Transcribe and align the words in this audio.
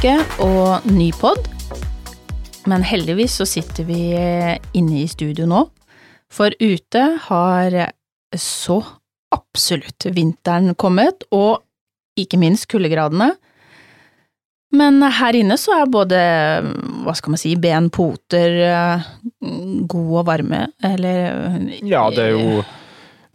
Uke 0.00 0.14
og 0.40 0.86
ny 0.88 1.10
pod. 1.12 1.44
Men 2.64 2.80
heldigvis 2.88 3.34
så 3.36 3.44
sitter 3.44 3.84
vi 3.84 3.98
inne 4.72 5.02
i 5.02 5.08
studio 5.12 5.44
nå. 5.44 5.58
For 6.32 6.56
ute 6.56 7.02
har 7.26 7.76
så 8.32 8.78
absolutt 9.28 10.08
vinteren 10.16 10.72
kommet, 10.80 11.26
og 11.36 11.60
ikke 12.16 12.40
minst 12.40 12.64
kuldegradene. 12.72 13.34
Men 14.72 15.04
her 15.04 15.36
inne 15.36 15.60
så 15.60 15.82
er 15.82 15.92
både, 15.92 16.24
hva 17.04 17.18
skal 17.20 17.36
man 17.36 17.44
si, 17.44 17.52
ben, 17.60 17.92
poter 17.92 18.56
god 19.36 20.18
og 20.22 20.28
varme, 20.32 20.64
eller 20.80 21.60
Ja, 21.84 22.06
det 22.08 22.30
er 22.30 22.38
jo 22.38 22.62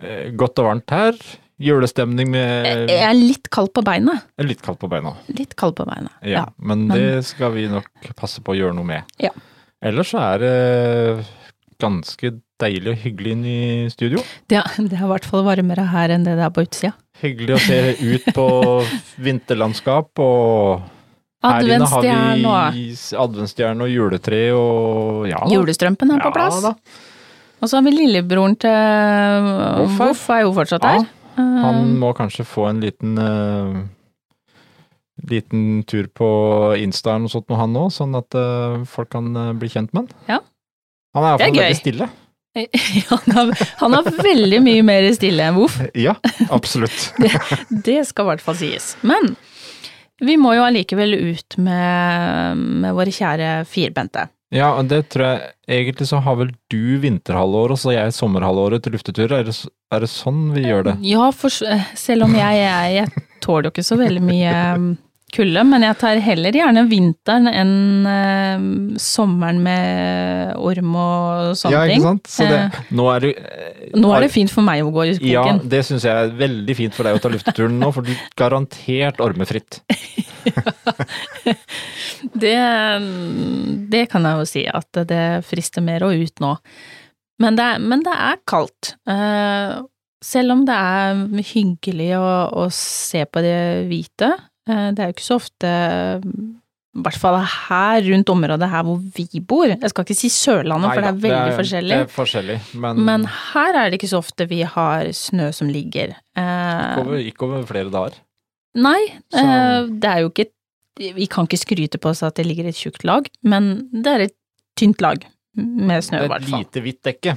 eh, 0.02 0.34
godt 0.34 0.66
og 0.66 0.72
varmt 0.72 0.98
her. 0.98 1.26
Julestemning 1.62 2.28
med 2.34 2.90
Jeg 2.92 3.00
er 3.08 3.14
litt 3.16 3.48
kald 3.54 3.70
på 3.76 3.84
beina. 3.86 4.18
Litt 4.44 4.62
kaldt 4.66 4.82
på 4.82 4.90
beina. 4.92 5.14
Litt 5.32 5.54
kald 5.56 5.76
på 5.78 5.86
beina. 5.88 6.10
Ja, 6.22 6.42
Ja. 6.42 6.46
men 6.60 6.88
det 6.90 7.24
skal 7.26 7.54
vi 7.56 7.68
nok 7.72 7.88
passe 8.20 8.42
på 8.44 8.52
å 8.52 8.58
gjøre 8.60 8.76
noe 8.76 8.84
med. 8.90 9.04
Ja. 9.24 9.30
Ellers 9.82 10.12
så 10.12 10.20
er 10.20 10.40
det 10.44 11.26
ganske 11.80 12.34
deilig 12.60 12.92
og 12.94 13.00
hyggelig 13.04 13.32
inn 13.36 13.46
i 13.46 13.90
studio. 13.92 14.20
Det, 14.52 14.62
det 14.90 14.96
er 15.00 15.06
i 15.06 15.12
hvert 15.12 15.26
fall 15.28 15.44
varmere 15.48 15.88
her 15.92 16.10
enn 16.16 16.24
det 16.28 16.36
det 16.40 16.44
er 16.48 16.54
på 16.56 16.64
utsida. 16.66 16.94
Hyggelig 17.22 17.56
å 17.56 17.64
se 17.64 17.80
ut 18.04 18.30
på 18.36 18.48
vinterlandskap, 19.24 20.12
og 20.20 20.84
her 21.46 21.68
inne 21.68 21.88
har 21.88 22.72
vi 22.74 22.88
adventsstjerne 23.16 23.86
og 23.86 23.92
juletre 23.92 24.40
og 24.58 25.28
ja. 25.30 25.40
julestrømpen 25.52 26.16
er 26.16 26.24
på 26.24 26.32
Ja 26.32 26.36
plass. 26.36 26.62
da. 26.64 26.74
Og 27.64 27.70
så 27.72 27.78
har 27.80 27.86
vi 27.88 27.94
lillebroren 27.96 28.58
til 28.60 29.46
Voff 29.98 30.26
er 30.36 30.42
jo 30.44 30.52
fortsatt 30.54 30.84
Ja, 30.84 30.98
her. 31.00 31.06
Han 31.36 31.82
Eh, 31.82 31.94
må 32.00 32.14
kanskje 32.16 32.46
få 32.48 32.68
en 32.70 32.82
liten 32.84 33.18
uh, 33.20 33.84
liten 35.24 35.84
tur 35.88 36.08
på 36.08 36.28
Insta 36.80 37.14
eller 37.14 37.26
noe 37.26 37.34
sånt 37.34 37.50
med 37.50 37.60
han 37.60 37.80
òg, 37.80 37.90
sånn 37.96 38.16
at 38.20 38.36
uh, 38.38 38.84
folk 38.90 39.12
kan 39.16 39.32
uh, 39.36 39.54
bli 39.58 39.72
kjent 39.72 39.94
med 39.96 40.06
han. 40.06 40.30
Ja. 40.30 40.40
Han 41.16 41.28
er 41.28 41.38
Det 41.38 41.46
er 41.46 41.50
iallfall 41.50 41.64
veldig 41.64 41.82
stille. 41.82 42.10
han, 43.12 43.34
har, 43.36 43.66
han 43.82 43.98
har 43.98 44.06
veldig 44.24 44.62
mye 44.64 44.84
mer 44.88 45.10
stille 45.16 45.50
enn 45.50 45.58
Voff. 45.58 45.76
Ja, 45.98 46.16
absolutt. 46.56 47.10
Det 47.88 48.00
skal 48.08 48.28
i 48.28 48.32
hvert 48.32 48.46
fall 48.46 48.58
sies. 48.60 48.94
Men 49.04 49.36
vi 50.24 50.38
må 50.40 50.54
jo 50.56 50.64
allikevel 50.64 51.18
ut 51.34 51.58
med, 51.60 52.62
med 52.86 52.96
våre 52.96 53.12
kjære 53.12 53.58
firbente. 53.68 54.30
Ja, 54.54 54.76
og 54.78 54.90
det 54.92 55.08
tror 55.14 55.26
jeg 55.26 55.52
Egentlig 55.66 56.06
så 56.06 56.20
har 56.22 56.36
vel 56.38 56.52
du 56.70 57.00
vinterhalvåret, 57.02 57.74
og 57.74 57.80
så 57.82 57.96
jeg 57.96 58.14
sommerhalvåret 58.14 58.84
til 58.86 58.94
lufteturer. 58.94 59.40
Er 59.40 59.48
det, 59.48 59.56
er 59.90 60.04
det 60.04 60.10
sånn 60.12 60.52
vi 60.54 60.68
gjør 60.68 60.84
det? 60.92 60.94
Ja, 61.10 61.32
for, 61.34 61.50
selv 61.98 62.28
om 62.28 62.36
jeg, 62.38 62.60
jeg, 62.62 62.92
jeg 63.00 63.24
tåler 63.42 63.66
jo 63.66 63.74
ikke 63.74 63.88
så 63.88 63.98
veldig 63.98 64.22
mye 64.22 64.52
kulde, 65.36 65.64
men 65.68 65.84
jeg 65.86 65.98
tar 66.02 66.22
heller 66.24 66.56
gjerne 66.56 66.86
vinteren 66.90 67.50
enn 67.52 67.74
um, 68.08 68.68
sommeren 69.02 69.60
med 69.66 70.56
orm 70.58 70.96
og 70.96 71.56
sånne 71.60 71.76
Ja, 71.76 71.84
ikke 71.92 72.08
sant? 72.08 72.32
Så 72.32 72.48
det, 72.50 72.62
nå 72.96 73.10
er 73.14 73.28
det 73.28 73.34
Eh, 73.36 73.94
Nå 74.00 74.12
er 74.16 74.26
det 74.26 74.32
fint 74.34 74.52
for 74.52 74.66
meg 74.66 74.84
å 74.86 74.92
gå 74.94 75.06
i 75.08 75.16
Ja, 75.30 75.46
det 75.62 75.82
syns 75.88 76.06
jeg 76.08 76.14
er 76.16 76.34
veldig 76.40 76.76
fint 76.78 76.96
for 76.96 77.08
deg 77.08 77.18
å 77.18 77.22
ta 77.24 77.32
lufteturen 77.32 77.78
nå, 77.82 77.92
for 77.96 78.06
du 78.06 78.12
er 78.14 78.22
garantert 78.40 79.22
ormefritt. 79.24 79.82
Det, 82.36 82.58
det 83.92 84.02
kan 84.10 84.26
jeg 84.26 84.40
jo 84.40 84.46
si, 84.50 84.62
at 84.66 84.98
det 85.08 85.46
frister 85.46 85.84
mer 85.86 86.04
å 86.06 86.10
ut 86.14 86.42
nå. 86.42 86.56
Men 87.42 87.58
det, 87.58 87.68
men 87.86 88.02
det 88.06 88.14
er 88.14 88.40
kaldt. 88.50 88.96
Eh, 89.10 89.76
selv 90.26 90.56
om 90.56 90.64
det 90.66 90.76
er 90.76 91.22
hyggelig 91.52 92.10
å, 92.18 92.26
å 92.64 92.68
se 92.74 93.26
på 93.30 93.44
det 93.46 93.58
hvite. 93.92 94.32
Eh, 94.68 94.92
det 94.96 95.00
er 95.04 95.10
jo 95.12 95.16
ikke 95.16 95.26
så 95.28 95.36
ofte, 95.38 95.72
i 96.96 97.02
hvert 97.06 97.20
fall 97.20 97.36
her 97.44 98.02
rundt 98.08 98.30
området 98.32 98.70
her 98.72 98.86
hvor 98.88 99.02
vi 99.18 99.42
bor. 99.44 99.68
Jeg 99.68 99.92
skal 99.92 100.06
ikke 100.08 100.16
si 100.18 100.30
Sørlandet, 100.32 100.94
for 100.96 101.04
det 101.04 101.10
er 101.12 101.20
veldig 101.26 101.56
forskjellig. 101.60 101.98
Det 102.00 102.06
er 102.08 102.14
forskjellig, 102.16 102.58
men, 102.86 103.02
Men 103.06 103.26
her 103.52 103.76
er 103.82 103.90
det 103.92 104.00
ikke 104.00 104.10
så 104.14 104.22
ofte 104.24 104.48
vi 104.50 104.62
har 104.64 105.10
snø 105.14 105.50
som 105.54 105.70
ligger. 105.70 106.16
Eh, 106.40 106.44
ikke, 106.46 107.04
over, 107.06 107.18
ikke 107.32 107.48
over 107.50 107.66
flere 107.70 107.92
dager. 107.94 108.18
Nei, 108.76 109.02
Så- 109.32 109.44
eh, 109.44 109.88
det 109.88 110.10
er 110.12 110.20
jo 110.26 110.30
ikke 110.34 110.50
Vi 110.98 111.26
kan 111.28 111.44
ikke 111.46 111.60
skryte 111.60 112.00
på 112.00 112.08
oss 112.08 112.24
at 112.24 112.36
det 112.36 112.46
ligger 112.46 112.68
et 112.70 112.76
tjukt 112.80 113.04
lag, 113.04 113.26
men 113.44 113.90
det 113.92 114.08
er 114.08 114.22
et 114.30 114.36
tynt 114.80 115.02
lag 115.02 115.26
med 115.58 116.02
snø, 116.06 116.22
i 116.24 116.28
hvert 116.28 116.30
hvert 116.30 116.42
et 116.44 116.50
fall. 116.50 116.60
lite 116.64 116.82
hvitt 116.86 117.02
dekke. 117.04 117.34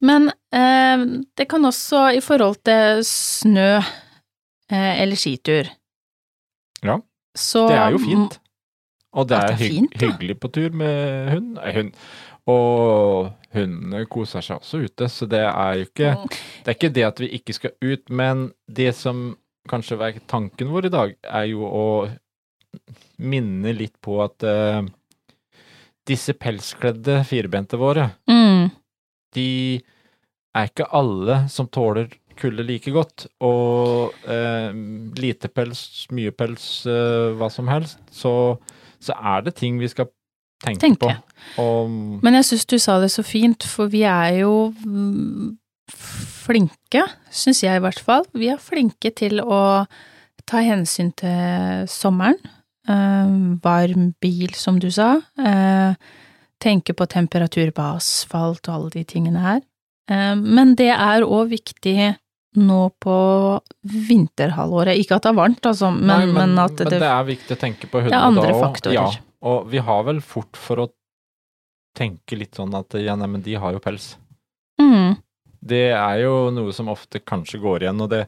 Men 0.00 0.28
eh, 0.54 1.02
det 1.36 1.48
kan 1.50 1.64
også, 1.66 2.04
i 2.16 2.20
forhold 2.22 2.62
til 2.62 3.02
snø 3.02 3.78
eh, 4.70 5.02
eller 5.02 5.16
skitur 5.18 5.66
Ja, 6.86 6.98
så 7.36 7.66
Det 7.70 7.78
er 7.78 7.96
jo 7.96 7.98
fint. 8.02 8.38
Og 9.16 9.28
det 9.28 9.36
er, 9.36 9.46
det 9.46 9.54
er 9.54 9.70
fint, 9.72 9.94
hyggelig 10.00 10.36
på 10.40 10.50
tur 10.52 10.74
med 10.76 11.30
hund. 11.32 11.58
Hund. 11.76 11.92
Og 12.46 13.30
hundene 13.56 14.04
koser 14.12 14.44
seg 14.44 14.60
også 14.60 14.82
ute, 14.84 15.08
så 15.10 15.26
det 15.26 15.40
er 15.48 15.80
jo 15.80 15.86
ikke 15.88 16.12
Det 16.28 16.68
er 16.68 16.76
ikke 16.76 16.92
det 16.94 17.06
at 17.08 17.22
vi 17.22 17.30
ikke 17.38 17.56
skal 17.56 17.74
ut, 17.82 18.04
men 18.10 18.50
det 18.68 18.92
som 18.94 19.32
kanskje 19.66 19.98
var 19.98 20.18
tanken 20.30 20.70
vår 20.70 20.86
i 20.86 20.92
dag, 20.94 21.16
er 21.26 21.48
jo 21.50 21.66
å 21.66 21.86
minne 23.18 23.72
litt 23.74 23.96
på 24.04 24.20
at 24.22 24.44
uh, 24.46 24.84
disse 26.06 26.36
pelskledde 26.38 27.22
firbente 27.26 27.78
våre, 27.80 28.10
Mm, 28.30 28.70
de 29.34 29.82
er 30.56 30.68
ikke 30.70 30.86
alle 30.94 31.42
som 31.52 31.66
tåler 31.68 32.12
kulde 32.38 32.64
like 32.66 32.92
godt. 32.94 33.26
Og 33.44 34.14
eh, 34.28 34.70
lite 35.20 35.48
pels, 35.52 36.06
mye 36.14 36.32
pels, 36.36 36.86
eh, 36.90 37.32
hva 37.38 37.50
som 37.52 37.68
helst, 37.72 38.00
så, 38.12 38.32
så 39.02 39.16
er 39.16 39.46
det 39.46 39.56
ting 39.60 39.80
vi 39.80 39.90
skal 39.92 40.08
tenke, 40.64 40.80
Tenke. 40.80 41.00
på. 41.06 41.62
Og, 41.62 41.90
Men 42.24 42.38
jeg 42.38 42.48
syns 42.50 42.66
du 42.66 42.78
sa 42.82 42.98
det 43.02 43.12
så 43.14 43.24
fint, 43.26 43.64
for 43.68 43.92
vi 43.92 44.02
er 44.08 44.42
jo 44.42 44.72
mm, 44.84 45.56
flinke, 46.46 47.04
syns 47.30 47.62
jeg 47.64 47.78
i 47.78 47.84
hvert 47.84 48.00
fall. 48.02 48.26
Vi 48.34 48.50
er 48.52 48.62
flinke 48.62 49.12
til 49.16 49.40
å 49.42 49.86
ta 50.46 50.62
hensyn 50.62 51.12
til 51.18 51.86
sommeren. 51.90 52.38
Eh, 52.86 53.32
varm 53.64 54.12
bil, 54.22 54.54
som 54.54 54.78
du 54.78 54.90
sa. 54.94 55.16
Eh, 55.38 55.94
tenke 56.62 56.94
på 56.96 57.06
temperatur 57.10 57.72
på 57.74 57.88
asfalt 57.96 58.68
og 58.68 58.74
alle 58.74 58.90
de 58.94 59.02
tingene 59.04 59.42
her. 59.42 59.60
Eh, 60.10 60.34
men 60.38 60.74
det 60.78 60.92
er 60.94 61.26
òg 61.26 61.50
viktig 61.50 61.96
nå 62.56 62.80
på 63.02 63.16
vinterhalvåret. 63.82 64.98
Ikke 65.00 65.18
at 65.18 65.26
det 65.26 65.32
er 65.32 65.38
varmt, 65.38 65.66
altså, 65.68 65.90
men, 65.94 66.06
Nei, 66.08 66.26
men, 66.32 66.54
at 66.62 66.76
det, 66.78 66.88
men 66.90 67.02
det 67.02 67.10
er 67.12 67.26
viktig 67.30 67.56
å 67.56 67.60
tenke 67.60 67.90
på 67.90 68.00
er 68.00 68.08
hundene 68.08 68.22
andre 68.30 68.46
da 68.48 68.54
også. 68.54 68.64
faktorer. 68.66 68.96
Ja, 68.96 69.06
og 69.50 69.66
vi 69.72 69.82
har 69.88 70.06
vel 70.08 70.20
fort 70.24 70.56
for 70.60 70.84
å 70.86 70.88
tenke 71.96 72.36
litt 72.36 72.58
sånn 72.58 72.74
at 72.76 72.96
ja, 73.00 73.14
neimen 73.16 73.44
de 73.44 73.54
har 73.60 73.72
jo 73.76 73.80
pels. 73.80 74.14
mm, 74.82 75.16
Det 75.66 75.90
er 75.96 76.22
jo 76.24 76.50
noe 76.54 76.72
som 76.76 76.90
ofte 76.92 77.20
kanskje 77.24 77.60
går 77.62 77.86
igjen, 77.86 78.00
og 78.04 78.10
det 78.12 78.26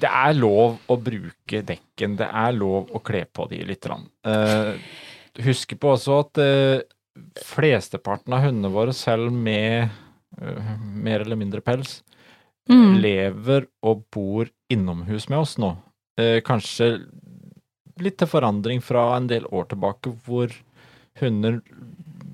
Det 0.00 0.08
er 0.08 0.32
lov 0.38 0.78
å 0.88 0.96
bruke 0.96 1.60
dekken, 1.66 2.16
det 2.16 2.28
er 2.30 2.52
lov 2.56 2.88
å 2.94 3.00
kle 3.04 3.24
på 3.26 3.48
de 3.50 3.58
litt. 3.66 3.82
grann. 3.82 4.06
Eh, 4.24 4.78
husk 5.44 5.74
på 5.80 5.90
også 5.96 6.20
at 6.22 6.38
eh, 6.38 6.82
flesteparten 7.42 8.32
av 8.32 8.44
hundene 8.46 8.70
våre, 8.72 8.94
selv 8.94 9.32
med 9.32 9.90
eh, 10.40 10.70
mer 10.80 11.20
eller 11.26 11.36
mindre 11.36 11.60
pels, 11.60 12.02
mm. 12.70 12.94
lever 13.02 13.68
og 13.84 14.04
bor 14.14 14.50
innomhus 14.72 15.28
med 15.30 15.42
oss 15.42 15.56
nå. 15.60 15.74
Eh, 16.20 16.38
kanskje 16.46 16.92
litt 18.02 18.18
til 18.18 18.30
forandring 18.30 18.82
fra 18.82 19.12
en 19.16 19.28
del 19.30 19.46
år 19.54 19.68
tilbake, 19.70 20.14
hvor 20.26 20.52
hunder, 21.20 21.60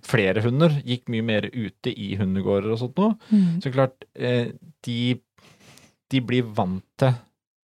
flere 0.06 0.42
hunder, 0.44 0.78
gikk 0.86 1.10
mye 1.12 1.26
mer 1.26 1.48
ute 1.52 1.92
i 1.92 2.14
hundegårder 2.20 2.74
og 2.74 2.80
sånt 2.80 3.00
noe. 3.00 3.16
Mm. 3.28 3.58
Så 3.64 3.72
klart, 3.74 4.06
eh, 4.14 4.52
de, 4.86 5.00
de 6.10 6.22
blir 6.24 6.48
vant 6.56 6.84
til 7.00 7.12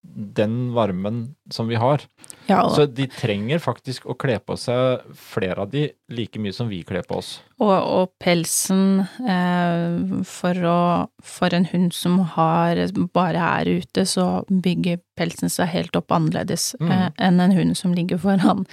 den 0.02 0.72
varmen 0.74 1.36
som 1.52 1.68
vi 1.68 1.76
har. 1.76 2.02
Ja, 2.48 2.70
Så 2.70 2.86
de 2.86 3.08
trenger 3.12 3.60
faktisk 3.60 4.06
å 4.08 4.16
kle 4.16 4.38
på 4.40 4.56
seg, 4.58 5.04
flere 5.18 5.62
av 5.66 5.70
de, 5.74 5.90
like 6.10 6.40
mye 6.40 6.54
som 6.56 6.70
vi 6.72 6.80
kler 6.88 7.04
på 7.08 7.18
oss. 7.20 7.34
Og, 7.60 7.74
og 7.76 8.14
pelsen 8.24 9.02
eh, 9.28 10.24
for, 10.24 10.62
å, 10.64 10.78
for 11.24 11.54
en 11.58 11.68
hund 11.74 11.92
som 11.98 12.20
har, 12.38 12.80
bare 13.14 13.50
er 13.62 13.74
ute, 13.82 14.06
så 14.08 14.44
bygger 14.48 15.02
pelsen 15.20 15.52
seg 15.52 15.74
helt 15.74 15.96
opp 16.00 16.14
annerledes 16.16 16.74
Mm. 16.80 16.92
eh, 16.94 17.10
enn 17.28 17.40
en 17.44 17.56
hund 17.58 17.78
som 17.78 17.94
ligger 17.94 18.18
foran 18.22 18.66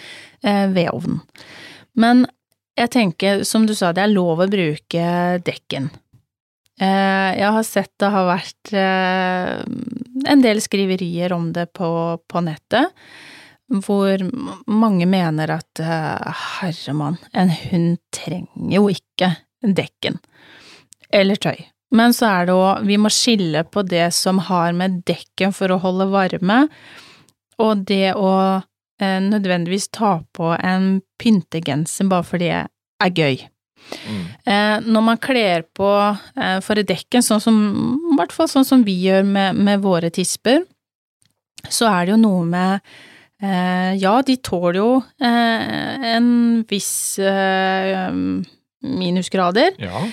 eh, 0.44 0.68
vedovnen. 0.70 1.20
Men 1.96 2.26
jeg 2.78 2.90
tenker, 2.90 3.44
som 3.46 3.66
du 3.66 3.74
sa, 3.74 3.92
det 3.94 4.02
er 4.02 4.10
lov 4.14 4.40
å 4.42 4.48
bruke 4.50 5.04
dekken. 5.46 5.90
Eh, 6.80 7.30
jeg 7.38 7.50
har 7.54 7.66
sett 7.66 7.92
det 8.02 8.10
har 8.10 8.26
vært 8.26 8.72
eh, 8.74 9.60
en 10.32 10.42
del 10.42 10.62
skriverier 10.62 11.34
om 11.36 11.52
det 11.54 11.68
på, 11.76 11.88
på 12.26 12.42
nettet, 12.42 12.90
hvor 13.84 14.24
mange 14.66 15.06
mener 15.06 15.54
at 15.54 15.82
eh, 15.82 16.42
herremann, 16.58 17.20
en 17.32 17.52
hund 17.54 18.00
trenger 18.14 18.74
jo 18.74 18.88
ikke 18.90 19.30
dekken 19.62 20.18
eller 21.14 21.38
tøy. 21.38 21.62
Men 21.94 22.10
så 22.16 22.26
er 22.32 22.48
det 22.48 22.58
òg, 22.58 22.82
vi 22.88 22.98
må 22.98 23.12
skille 23.12 23.62
på 23.70 23.84
det 23.86 24.08
som 24.16 24.42
har 24.48 24.74
med 24.74 25.04
dekken 25.06 25.54
for 25.54 25.70
å 25.70 25.78
holde 25.78 26.10
varme, 26.10 26.64
og 27.62 27.84
det 27.86 28.16
å 28.18 28.62
nødvendigvis 29.04 29.90
ta 29.92 30.16
på 30.34 30.52
en 30.54 31.02
pyntegenser 31.20 32.06
bare 32.08 32.26
fordi 32.26 32.50
det 32.50 32.62
er 33.04 33.18
gøy. 33.18 33.42
Mm. 34.04 34.24
Eh, 34.44 34.76
når 34.84 35.04
man 35.06 35.20
kler 35.22 35.64
på 35.76 35.88
eh, 36.36 36.58
for 36.64 36.80
dekken, 36.80 37.24
sånn 37.24 37.42
som, 37.42 37.56
i 38.12 38.18
hvert 38.18 38.34
fall 38.34 38.50
sånn 38.50 38.66
som 38.68 38.84
vi 38.86 38.96
gjør 39.06 39.24
med, 39.28 39.56
med 39.56 39.82
våre 39.84 40.10
tisper, 40.14 40.64
så 41.68 41.88
er 41.88 42.06
det 42.06 42.14
jo 42.14 42.20
noe 42.20 42.44
med 42.48 42.80
eh, 43.40 43.94
Ja, 44.00 44.18
de 44.26 44.36
tåler 44.44 44.80
jo 44.82 44.90
eh, 45.00 46.10
en 46.14 46.28
viss 46.68 47.18
minusgrader, 48.84 49.80
Ja. 49.80 50.06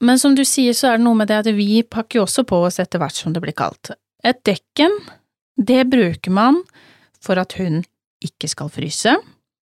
Men 0.00 0.16
som 0.16 0.32
du 0.32 0.40
sier, 0.48 0.72
så 0.72 0.88
er 0.88 0.96
det 0.96 1.04
noe 1.04 1.18
med 1.18 1.28
det 1.28 1.42
at 1.42 1.48
vi 1.52 1.82
pakker 1.84 2.16
jo 2.16 2.22
også 2.24 2.46
på 2.48 2.56
oss 2.64 2.80
etter 2.80 2.96
hvert 3.02 3.18
som 3.18 3.34
det 3.34 3.42
blir 3.44 3.52
kaldt. 3.52 3.90
Et 4.24 4.38
dekken, 4.48 4.94
det 5.60 5.82
bruker 5.92 6.32
man 6.32 6.62
for 7.20 7.36
at 7.36 7.52
hun 7.60 7.82
ikke 8.24 8.48
skal 8.48 8.72
fryse, 8.72 9.12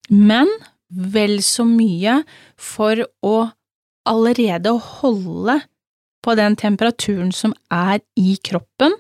men 0.09 0.50
vel 0.90 1.40
så 1.44 1.66
mye 1.68 2.22
for 2.60 3.02
å 3.26 3.38
allerede 4.06 4.76
holde 5.00 5.60
på 6.26 6.34
den 6.38 6.56
temperaturen 6.58 7.30
som 7.36 7.54
er 7.74 8.02
i 8.18 8.36
kroppen, 8.46 8.96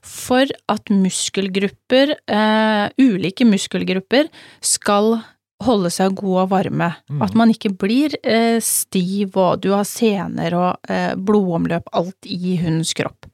for 0.00 0.48
at 0.72 0.92
muskelgrupper, 0.92 2.14
eh, 2.24 2.86
ulike 3.00 3.44
muskelgrupper, 3.44 4.30
skal 4.64 5.18
holde 5.60 5.90
seg 5.92 6.16
god 6.16 6.38
og 6.46 6.50
varme. 6.54 6.88
Mm. 7.10 7.20
At 7.26 7.36
man 7.36 7.52
ikke 7.52 7.74
blir 7.76 8.16
eh, 8.24 8.56
stiv, 8.64 9.36
og 9.36 9.60
du 9.60 9.74
har 9.74 9.84
sener 9.84 10.56
og 10.56 10.90
eh, 10.92 11.12
blodomløp, 11.16 11.92
alt 11.92 12.24
i 12.24 12.56
hundens 12.62 12.94
kropp. 12.96 13.28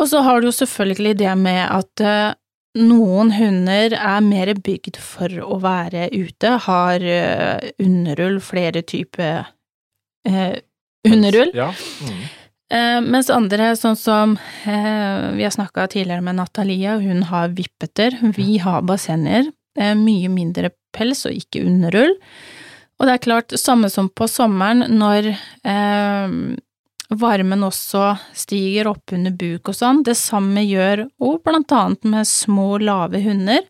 Og 0.00 0.08
så 0.10 0.22
har 0.24 0.40
du 0.40 0.48
jo 0.48 0.56
selvfølgelig 0.56 1.18
det 1.20 1.32
med 1.38 1.60
at 1.68 2.02
noen 2.78 3.32
hunder 3.34 3.94
er 3.96 4.20
mer 4.22 4.52
bygd 4.54 4.98
for 5.02 5.32
å 5.42 5.58
være 5.62 6.08
ute, 6.14 6.52
har 6.66 7.02
eh, 7.02 7.70
underull, 7.82 8.38
flere 8.44 8.82
typer 8.86 9.48
eh, 10.28 10.60
underull. 11.08 11.50
Ja. 11.56 11.72
Mm. 12.04 12.20
Eh, 12.70 13.00
mens 13.02 13.30
andre, 13.34 13.72
sånn 13.74 13.98
som 13.98 14.36
eh, 14.70 15.24
vi 15.34 15.42
har 15.42 15.54
snakka 15.54 15.88
tidligere 15.90 16.22
med 16.22 16.38
Natalia, 16.38 17.00
hun 17.02 17.24
har 17.32 17.50
vippeter, 17.56 18.14
vi 18.36 18.60
har 18.62 18.86
bassenger, 18.86 19.50
eh, 19.78 19.96
mye 19.98 20.30
mindre 20.30 20.70
pels 20.94 21.24
og 21.26 21.34
ikke 21.34 21.64
underull. 21.66 22.14
Og 23.00 23.08
det 23.08 23.16
er 23.16 23.24
klart, 23.24 23.56
samme 23.58 23.90
som 23.90 24.10
på 24.12 24.28
sommeren, 24.30 24.84
når 25.00 25.32
eh, 25.32 26.38
varmen 27.10 27.64
også 27.66 28.12
stiger 28.38 28.86
opp 28.92 29.12
under 29.16 29.32
buk 29.34 29.68
og 29.72 29.74
sånn, 29.74 30.02
det 30.06 30.14
samme 30.18 30.62
gjør 30.62 31.06
og 31.20 31.40
blant 31.46 31.72
annet 31.74 32.04
med 32.04 32.28
små, 32.28 32.78
lave 32.82 33.20
hunder. 33.24 33.64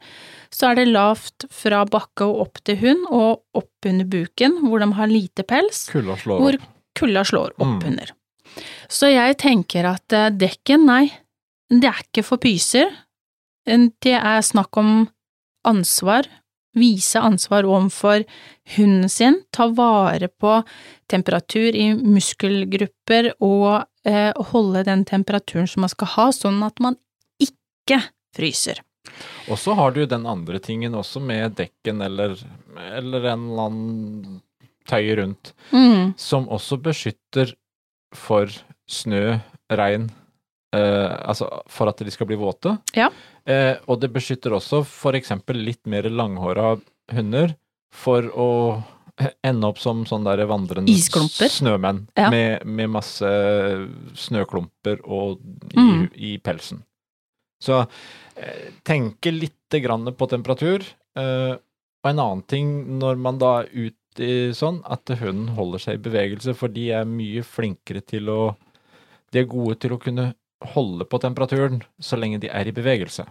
Så 0.53 0.71
er 0.71 0.81
det 0.81 0.89
lavt 0.91 1.47
fra 1.55 1.85
bakke 1.87 2.27
og 2.27 2.41
opp 2.45 2.61
til 2.67 2.77
hund, 2.83 3.05
og 3.09 3.43
opp 3.57 3.87
under 3.87 4.05
buken, 4.11 4.59
hvor 4.67 4.83
de 4.83 4.89
har 4.99 5.07
lite 5.07 5.45
pels 5.47 5.85
Kulda 5.93 6.17
slår 6.19 6.41
hvor 6.43 6.59
opp. 6.59 6.67
kulda 6.99 7.23
slår 7.25 7.53
opp 7.57 7.67
Mm. 7.69 7.87
under. 7.87 8.13
Så 8.91 9.13
jeg 9.13 9.37
tenker 9.39 9.87
at 9.87 10.13
eh, 10.13 10.29
dekken, 10.35 10.85
nei, 10.87 11.13
det 11.71 11.87
er 11.87 12.03
ikke 12.03 12.25
for 12.27 12.39
pyser. 12.43 12.91
Det 13.65 14.17
er 14.19 14.41
snakk 14.43 14.77
om 14.77 15.09
ansvar, 15.65 16.27
vise 16.77 17.19
ansvar 17.21 17.67
overfor 17.67 18.25
hunden 18.77 19.09
sin, 19.11 19.41
ta 19.53 19.67
vare 19.75 20.29
på 20.29 20.61
temperatur 21.11 21.75
i 21.75 21.89
muskelgrupper 21.99 23.33
og 23.43 23.85
eh, 24.07 24.31
holde 24.53 24.85
den 24.87 25.05
temperaturen 25.09 25.67
som 25.69 25.83
man 25.87 25.93
skal 25.93 26.13
ha, 26.17 26.29
sånn 26.35 26.63
at 26.67 26.79
man 26.81 26.97
ikke 27.43 28.01
fryser. 28.37 28.83
Og 29.51 29.59
så 29.59 29.75
har 29.75 29.91
du 29.97 30.05
den 30.07 30.27
andre 30.29 30.61
tingen 30.63 30.95
også 30.95 31.19
med 31.25 31.57
dekken 31.59 32.03
eller, 32.05 32.37
eller 32.93 33.27
en 33.33 33.49
eller 33.51 33.65
annen 33.67 34.41
tøy 34.91 35.15
rundt, 35.19 35.53
Mm. 35.73 36.15
som 36.19 36.49
også 36.51 36.79
beskytter 36.83 37.53
for 38.15 38.51
snø, 38.91 39.39
regn, 39.71 40.09
eh, 40.75 41.13
altså 41.29 41.47
for 41.71 41.89
at 41.91 41.99
de 42.03 42.11
skal 42.11 42.27
bli 42.27 42.37
våte. 42.39 42.77
Ja. 42.97 43.09
Eh, 43.47 43.77
og 43.89 44.01
det 44.01 44.13
beskytter 44.13 44.53
også 44.57 44.83
eksempel 45.17 45.57
litt 45.65 45.87
mer 45.87 46.03
langhåra 46.11 46.75
hunder 47.13 47.55
for 47.93 48.23
å 48.37 48.49
ende 49.45 49.67
opp 49.69 49.79
som 49.79 50.05
sånn 50.09 50.25
der 50.25 50.41
vandrende 50.49 50.89
Isklumper. 50.93 51.49
snømenn 51.53 52.07
Ja. 52.17 52.31
med, 52.31 52.65
med 52.65 52.89
masse 52.91 53.29
snøklumper 54.17 55.01
og 55.05 55.41
i, 55.73 55.77
Mm. 55.77 56.11
i 56.17 56.39
pelsen. 56.39 56.83
Så 57.61 57.87
eh, 58.37 58.71
tenke 58.85 59.31
lite 59.33 59.81
grann 59.83 60.07
på 60.17 60.29
temperatur. 60.29 60.81
Eh, 61.17 61.53
og 62.03 62.09
en 62.09 62.19
annen 62.19 62.43
ting 62.49 62.99
når 62.99 63.19
man 63.19 63.39
da 63.39 63.61
er 63.63 63.69
ute 63.75 63.97
i 64.25 64.51
sånn, 64.57 64.81
at 64.91 65.07
hunden 65.21 65.55
holder 65.55 65.79
seg 65.79 65.95
i 65.99 66.03
bevegelse, 66.09 66.55
for 66.57 66.69
de 66.69 66.89
er 66.91 67.05
mye 67.05 67.43
flinkere 67.47 68.01
til 68.05 68.29
å 68.29 68.57
De 69.33 69.39
er 69.39 69.45
gode 69.47 69.77
til 69.79 69.93
å 69.95 69.99
kunne 70.03 70.35
holde 70.75 71.07
på 71.09 71.21
temperaturen 71.23 71.81
så 72.03 72.19
lenge 72.21 72.41
de 72.43 72.51
er 72.53 72.69
i 72.69 72.75
bevegelse. 72.77 73.25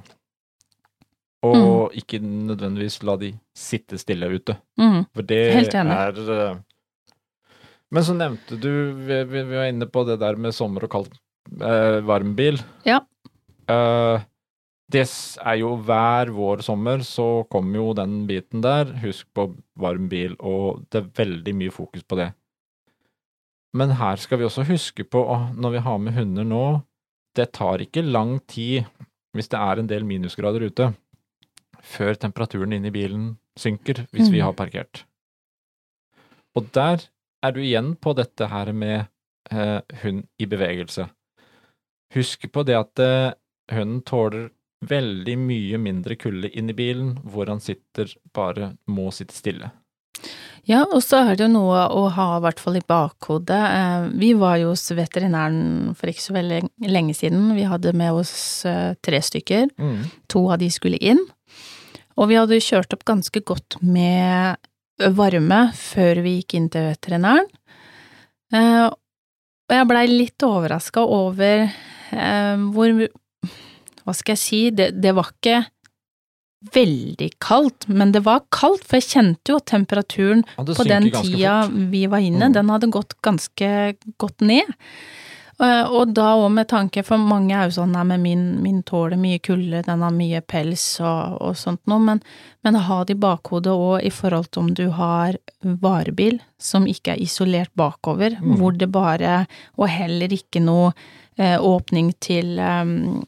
Og 1.45 1.93
ikke 1.95 2.19
nødvendigvis 2.19 2.99
la 3.07 3.15
de 3.19 3.31
sitte 3.55 3.99
stille 4.01 4.27
ute. 4.27 4.57
Mm. 4.79 5.05
For 5.15 5.23
det 5.27 5.43
er 5.71 6.17
eh, 6.35 6.57
Men 7.91 8.03
så 8.05 8.15
nevnte 8.17 8.57
du, 8.59 8.71
vi, 9.07 9.23
vi 9.23 9.43
vi 9.47 9.55
var 9.55 9.69
inne 9.71 9.87
på 9.87 10.03
det 10.09 10.19
der 10.19 10.35
med 10.35 10.55
sommer 10.55 10.83
og 10.83 10.91
kald 10.91 11.13
eh, 11.63 12.01
varmbil. 12.05 12.59
Ja. 12.85 12.99
Eh, 13.69 14.25
det 14.89 15.05
er 15.45 15.55
jo 15.61 15.75
hver 15.85 16.31
vår 16.33 16.63
sommer 16.65 17.05
så 17.05 17.45
kommer 17.51 17.77
jo 17.77 17.93
den 17.93 18.23
biten 18.27 18.63
der. 18.65 18.89
Husk 19.03 19.27
på 19.37 19.51
varm 19.79 20.09
bil, 20.09 20.35
og 20.39 20.83
det 20.89 21.03
er 21.03 21.11
veldig 21.21 21.55
mye 21.55 21.73
fokus 21.73 22.03
på 22.03 22.17
det. 22.19 22.31
Men 23.77 23.93
her 23.99 24.17
skal 24.17 24.41
vi 24.41 24.47
også 24.47 24.65
huske 24.65 25.05
på, 25.05 25.21
når 25.55 25.75
vi 25.75 25.83
har 25.85 25.99
med 26.01 26.15
hunder 26.17 26.47
nå, 26.47 26.63
det 27.39 27.51
tar 27.57 27.81
ikke 27.83 28.03
lang 28.05 28.37
tid, 28.51 28.85
hvis 29.35 29.49
det 29.51 29.59
er 29.61 29.79
en 29.81 29.89
del 29.89 30.05
minusgrader 30.07 30.65
ute, 30.69 30.91
før 31.85 32.17
temperaturen 32.19 32.73
inne 32.75 32.89
i 32.91 32.95
bilen 32.95 33.29
synker, 33.59 34.05
hvis 34.11 34.29
vi 34.31 34.39
Mm. 34.41 34.45
har 34.49 34.53
parkert. 34.59 35.03
Og 36.57 36.71
der 36.75 37.07
er 37.43 37.51
du 37.55 37.59
igjen 37.61 37.93
på 37.95 38.13
dette 38.17 38.47
her 38.51 38.71
med 38.73 39.07
eh, 39.51 39.81
hund 40.03 40.25
i 40.39 40.45
bevegelse. 40.45 41.07
Husk 42.13 42.47
på 42.51 42.63
det 42.67 42.75
at 42.77 42.99
eh, 42.99 43.33
hunden 43.71 44.01
tåler 44.05 44.49
veldig 44.85 45.35
mye 45.37 45.77
mindre 45.81 46.15
kulde 46.19 46.49
inn 46.55 46.69
i 46.69 46.75
bilen, 46.77 47.15
hvor 47.23 47.49
han 47.51 47.59
sitter 47.63 48.11
bare 48.33 48.73
må 48.87 49.09
sitte 49.15 49.33
stille. 49.35 49.71
Ja, 50.69 50.83
og 50.93 51.01
så 51.01 51.23
er 51.25 51.33
det 51.39 51.47
jo 51.47 51.51
noe 51.55 51.79
å 51.97 52.03
ha 52.13 52.25
i 52.37 52.41
hvert 52.43 52.59
fall 52.61 52.75
i 52.77 52.83
bakhodet. 52.85 53.57
Eh, 53.57 54.03
Vi 54.21 54.33
var 54.37 54.59
jo 54.61 54.69
hos 54.75 54.83
veterinæren 54.93 55.95
for 55.97 56.11
ikke 56.11 56.21
så 56.27 56.35
veldig 56.35 56.59
lenge 56.93 57.15
siden. 57.17 57.55
Vi 57.57 57.65
hadde 57.65 57.93
med 57.97 58.13
oss 58.13 58.65
eh, 58.69 58.93
tre 59.01 59.21
stykker. 59.25 59.71
To 60.29 60.43
av 60.53 60.59
de 60.61 60.69
skulle 60.69 60.99
inn. 61.01 61.21
Og 62.19 62.29
vi 62.29 62.37
hadde 62.37 62.59
kjørt 62.61 62.93
opp 62.93 63.05
ganske 63.07 63.41
godt 63.47 63.79
med 63.81 64.57
varme 65.15 65.71
før 65.79 66.19
vi 66.21 66.35
gikk 66.41 66.57
inn 66.59 66.69
til 66.69 66.89
veterinæren. 66.91 67.47
Eh, 68.53 68.89
Og 69.69 69.75
jeg 69.77 69.85
blei 69.87 70.05
litt 70.09 70.41
overraska 70.45 71.01
over 71.05 71.67
hvor 72.09 72.93
Hva 74.05 74.13
skal 74.17 74.33
jeg 74.33 74.41
si, 74.41 74.59
det, 74.73 74.87
det 75.01 75.11
var 75.13 75.27
ikke 75.29 75.59
veldig 76.73 77.29
kaldt, 77.39 77.87
men 77.87 78.11
det 78.11 78.23
var 78.25 78.41
kaldt, 78.51 78.83
for 78.83 78.99
jeg 78.99 79.07
kjente 79.13 79.53
jo 79.53 79.55
at 79.61 79.65
temperaturen 79.71 80.43
på 80.57 80.83
den 80.87 81.09
tida 81.11 81.63
fort. 81.63 81.71
vi 81.91 82.05
var 82.11 82.19
inne, 82.19 82.49
Mm. 82.49 82.53
den 82.53 82.69
hadde 82.69 82.91
gått 82.91 83.13
ganske 83.23 83.95
godt 84.19 84.41
ned. 84.41 84.65
Eh, 85.61 85.83
Og 85.91 86.13
da 86.13 86.35
òg 86.37 86.51
med 86.51 86.67
tanke, 86.69 87.03
for 87.03 87.17
mange 87.17 87.51
er 87.51 87.67
jo 87.69 87.81
sånn 87.81 87.91
nei, 87.91 88.03
men 88.03 88.21
min, 88.21 88.63
min 88.63 88.81
tåler 88.83 89.17
mye 89.17 89.39
kulde, 89.39 89.83
den 89.85 90.01
har 90.01 90.11
mye 90.11 90.39
pels 90.41 90.99
og, 91.01 91.41
og 91.41 91.55
sånt 91.55 91.81
noe, 91.85 91.99
men, 91.99 92.21
men 92.63 92.75
ha 92.75 93.03
det 93.03 93.17
i 93.17 93.19
bakhodet 93.19 93.67
òg 93.73 94.03
i 94.05 94.09
forhold 94.09 94.51
til 94.51 94.63
om 94.63 94.73
du 94.73 94.89
har 94.89 95.35
varebil 95.63 96.39
som 96.57 96.85
ikke 96.85 97.11
er 97.17 97.19
isolert 97.23 97.71
bakover, 97.75 98.37
Mm. 98.39 98.55
hvor 98.57 98.77
det 98.77 98.89
bare, 98.91 99.47
og 99.77 99.89
heller 99.89 100.27
ikke 100.29 100.61
noe 100.63 100.93
åpning 101.39 102.11
til 102.19 102.59
um, 102.59 103.23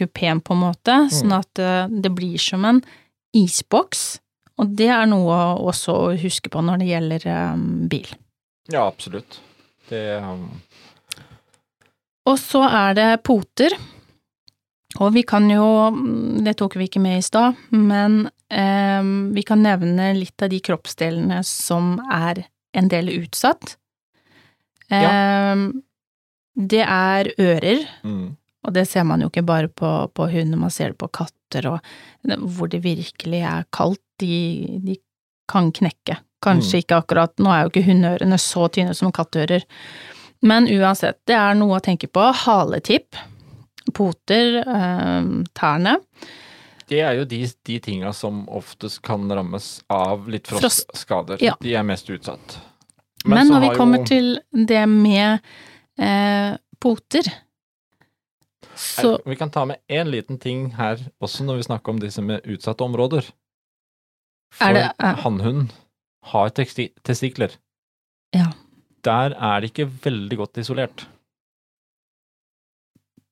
kupeen, 0.00 0.40
på 0.40 0.56
en 0.56 0.62
måte, 0.62 0.96
sånn 1.12 1.34
at 1.36 1.60
eh, 1.60 1.92
det 1.92 2.12
blir 2.16 2.40
som 2.40 2.64
en 2.64 2.80
isboks. 3.36 4.20
Og 4.60 4.72
det 4.76 4.88
er 4.92 5.06
noe 5.08 5.36
også 5.60 5.96
å 5.96 6.08
huske 6.20 6.52
på 6.52 6.62
når 6.64 6.80
det 6.80 6.90
gjelder 6.90 7.26
um, 7.52 7.66
bil. 7.92 8.08
Ja, 8.72 8.86
absolutt. 8.86 9.40
Det 9.90 10.02
um, 10.24 10.46
Og 12.28 12.38
så 12.40 12.64
er 12.68 12.96
det 12.96 13.08
poter. 13.26 13.76
Og 15.00 15.12
vi 15.14 15.22
kan 15.22 15.46
jo, 15.52 15.66
det 16.42 16.56
tok 16.58 16.74
vi 16.80 16.88
ikke 16.88 17.02
med 17.02 17.20
i 17.20 17.24
stad, 17.24 17.58
men 17.70 18.24
eh, 18.50 19.04
vi 19.36 19.44
kan 19.46 19.62
nevne 19.62 20.08
litt 20.16 20.42
av 20.42 20.50
de 20.50 20.58
kroppsdelene 20.66 21.38
som 21.46 21.94
er 22.10 22.42
en 22.74 22.90
del 22.90 23.12
utsatt. 23.12 23.76
Eh, 24.90 25.62
Det 26.56 26.82
er 26.86 27.30
ører, 27.38 27.86
mm. 28.04 28.36
Og 28.68 28.74
det 28.74 28.82
ser 28.88 29.04
man 29.08 29.22
jo 29.22 29.28
ikke 29.30 29.42
bare 29.46 29.68
på, 29.72 29.88
på 30.12 30.26
hund, 30.28 30.54
man 30.60 30.70
ser 30.70 30.90
det 30.92 30.98
på 31.00 31.08
katter 31.08 31.64
og 31.70 31.78
hvor 32.44 32.68
det 32.68 32.82
virkelig 32.84 33.38
er 33.40 33.64
kaldt. 33.72 34.02
De, 34.20 34.80
de 34.84 34.98
kan 35.48 35.70
knekke. 35.72 36.18
Kanskje 36.44 36.76
Mm. 36.76 36.82
ikke 36.84 36.98
akkurat, 37.00 37.32
nå 37.40 37.48
er 37.48 37.62
jo 37.62 37.70
ikke 37.70 37.86
hundeørene 37.86 38.36
så 38.38 38.68
tynne 38.68 38.92
som 38.94 39.10
kattører. 39.12 39.64
men 40.42 40.68
uansett, 40.68 41.16
det 41.26 41.34
er 41.36 41.54
noe 41.54 41.78
å 41.78 41.82
tenke 41.82 42.06
på. 42.06 42.20
Haletipp, 42.44 43.16
poter, 43.94 44.58
eh, 44.60 45.22
tærne. 45.56 45.96
Det 46.88 47.00
er 47.00 47.14
jo 47.20 47.24
de, 47.24 47.46
de 47.64 47.78
tinga 47.80 48.12
som 48.12 48.44
oftest 48.48 49.00
kan 49.02 49.28
rammes 49.30 49.82
av 49.88 50.28
litt 50.28 50.48
Frost. 50.50 50.90
Ja. 51.40 51.54
De 51.60 51.74
er 51.74 51.82
mest 51.86 52.08
utsatt. 52.10 52.58
Men, 53.24 53.46
Men 53.46 53.48
når 53.52 53.60
vi 53.60 53.76
kommer 53.76 53.98
jo- 53.98 54.04
til 54.04 54.40
det 54.66 54.86
med 54.88 55.40
eh, 56.00 56.56
poter, 56.80 57.28
så 58.76 59.18
Vi 59.26 59.36
kan 59.36 59.50
ta 59.50 59.64
med 59.68 59.78
én 59.88 60.08
liten 60.08 60.38
ting 60.40 60.70
her 60.78 60.96
også 61.20 61.44
når 61.44 61.56
vi 61.60 61.62
snakker 61.68 61.90
om 61.92 61.98
disse 62.00 62.22
med 62.24 62.46
utsatte 62.48 62.84
områder. 62.84 63.26
For 64.52 64.64
Er 64.70 64.72
det- 64.74 64.92
er- 64.98 65.14
hannhund 65.22 65.70
har 66.32 66.48
testikler. 66.50 67.56
Ja. 68.34 68.52
Der 69.04 69.34
er 69.34 69.60
det 69.60 69.70
ikke 69.74 69.86
veldig 70.04 70.36
godt 70.38 70.56
isolert. 70.58 71.06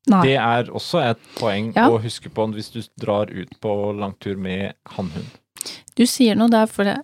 Nei. 0.09 0.23
Det 0.25 0.37
er 0.37 0.71
også 0.73 1.03
et 1.11 1.19
poeng 1.37 1.73
Ja. 1.77 1.89
å 1.91 1.99
huske 2.01 2.31
på 2.33 2.47
hvis 2.55 2.71
du 2.73 2.81
drar 2.99 3.29
ut 3.31 3.51
på 3.61 3.93
langtur 3.99 4.37
med 4.37 4.75
hannhund. 4.87 5.27
Du 5.97 6.07
sier 6.07 6.35
noe 6.35 6.49
der, 6.49 6.67
for 6.67 6.85
det, 6.85 6.97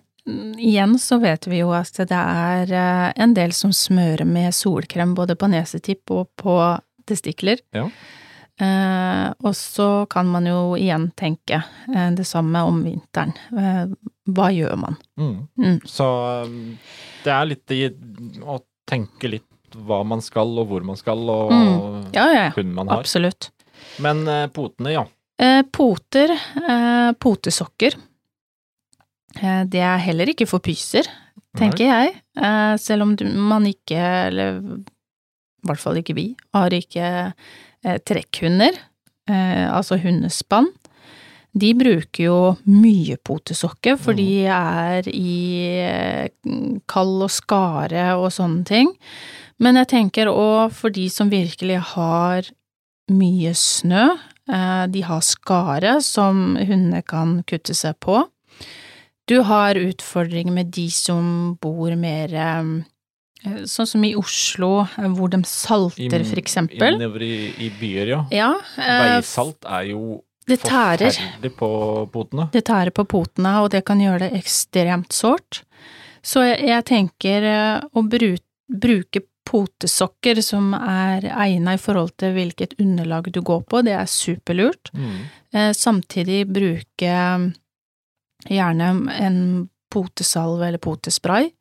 igjen 0.57 0.99
så 0.99 1.19
vet 1.21 1.47
vi 1.47 1.61
jo 1.61 1.71
at 1.75 1.97
det 2.09 2.17
er 2.17 2.71
eh, 2.73 3.07
en 3.23 3.33
del 3.37 3.53
som 3.53 3.73
smører 3.73 4.25
med 4.25 4.53
solkrem 4.55 5.13
både 5.17 5.35
på 5.37 5.49
nesetipp 5.51 6.11
og 6.15 6.29
på 6.41 6.57
testikler. 7.05 7.61
Ja. 7.75 7.87
Eh, 8.55 9.33
og 9.43 9.55
så 9.59 10.05
kan 10.09 10.29
man 10.31 10.47
jo 10.47 10.75
igjen 10.79 11.09
tenke 11.19 11.59
eh, 11.93 12.11
det 12.15 12.25
samme 12.27 12.63
om 12.65 12.79
vinteren. 12.85 13.35
Eh, 13.51 13.83
hva 14.31 14.47
gjør 14.55 14.79
man? 14.81 14.95
Mm. 15.19 15.35
Mm. 15.59 15.81
Så 15.85 16.07
um, 16.47 16.77
det 17.25 17.33
er 17.35 17.51
litt 17.51 17.75
i 17.75 17.83
å 18.41 18.57
tenke 18.89 19.29
litt 19.29 19.75
hva 19.75 19.99
man 20.07 20.23
skal, 20.23 20.53
og 20.61 20.69
hvor 20.71 20.85
man 20.87 20.97
skal, 20.97 21.21
og 21.29 21.51
Mm. 21.51 22.07
Ja, 22.15 22.25
ja, 22.31 22.43
ja. 22.47 22.63
man 22.63 22.87
har. 22.87 23.03
Absolutt. 23.03 23.51
Men 23.99 24.27
eh, 24.27 24.47
potene, 24.47 24.93
ja. 24.95 25.05
Eh, 25.37 25.61
poter, 25.71 26.31
eh, 26.31 27.11
potesokker. 27.19 27.97
Eh, 29.41 29.63
det 29.67 29.83
er 29.83 30.03
heller 30.03 30.31
ikke 30.31 30.47
for 30.49 30.63
pyser, 30.63 31.07
tenker 31.57 31.89
jeg. 31.89 32.15
Eh, 32.37 32.75
selv 32.81 33.05
om 33.05 33.15
man 33.49 33.67
ikke, 33.69 33.99
eller 34.29 34.59
i 34.61 35.67
hvert 35.67 35.81
fall 35.81 35.99
ikke 35.99 36.15
vi, 36.17 36.29
har 36.55 36.73
ikke 36.75 37.07
eh, 37.31 38.01
trekkhunder, 38.05 38.77
altså 39.25 39.97
hundespann. 39.97 40.67
De 41.57 41.71
bruker 41.73 42.27
jo 42.27 42.39
mye 42.69 43.15
potesokke, 43.25 43.95
for 43.97 44.13
de 44.13 44.43
er 44.51 45.07
i 45.09 45.81
kald 46.45 46.83
kall 46.85 47.23
og 47.25 47.31
skare 47.33 48.03
og 48.19 48.27
sånne 48.35 48.61
ting. 48.69 48.91
Men 49.57 49.79
jeg 49.79 49.89
tenker 49.95 50.29
òg 50.29 50.75
for 50.77 50.93
de 50.93 51.07
som 51.09 51.31
virkelig 51.33 51.79
har 51.95 52.51
mye 53.09 53.55
snø, 53.57 54.11
de 54.93 55.03
har 55.09 55.25
skare 55.25 55.95
som 56.05 56.53
hundene 56.59 57.01
kan 57.01 57.39
kutte 57.49 57.73
seg 57.73 57.97
på. 57.97 58.21
Du 59.25 59.39
har 59.45 59.75
utfordringer 59.75 60.53
med 60.53 60.73
de 60.75 60.89
som 60.93 61.55
bor 61.61 61.95
mer 61.97 62.33
eh, 62.33 62.75
Sånn 63.69 63.85
som 63.85 64.03
i 64.05 64.15
Oslo, 64.17 64.87
eh, 64.97 65.09
hvor 65.13 65.29
de 65.33 65.41
salter, 65.45 66.23
for 66.25 66.41
eksempel. 66.41 66.95
Innover 66.97 67.25
i, 67.25 67.35
i 67.61 67.69
byer, 67.79 68.13
ja. 68.13 68.21
Ja, 68.33 68.51
eh, 68.81 69.01
Veisalt 69.17 69.67
er 69.69 69.91
jo 69.91 70.21
det 70.45 70.59
tærer. 70.61 71.17
på 71.57 71.69
potene. 72.13 72.49
Det 72.53 72.65
tærer 72.65 72.93
på 72.93 73.05
potene, 73.09 73.59
og 73.61 73.71
det 73.73 73.83
kan 73.85 74.01
gjøre 74.01 74.27
det 74.27 74.39
ekstremt 74.39 75.13
sårt. 75.13 75.63
Så 76.25 76.41
jeg, 76.45 76.61
jeg 76.69 76.85
tenker 76.89 77.47
eh, 77.49 77.85
å 77.93 78.05
bru, 78.05 78.35
bruke 78.69 79.25
potesokker 79.45 80.41
som 80.41 80.73
er 80.77 81.27
egnet 81.29 81.77
i 81.77 81.81
forhold 81.81 82.15
til 82.21 82.33
hvilket 82.37 82.73
underlag 82.81 83.29
du 83.33 83.41
går 83.45 83.61
på, 83.69 83.83
det 83.85 83.93
er 83.97 84.09
superlurt. 84.09 84.89
Mm. 84.93 85.19
Eh, 85.53 85.71
samtidig 85.77 86.47
bruke 86.49 87.13
gjerne 88.49 88.89
en 89.19 89.39
potesalve 89.91 90.67
eller 90.67 90.81
potespray. 90.81 91.51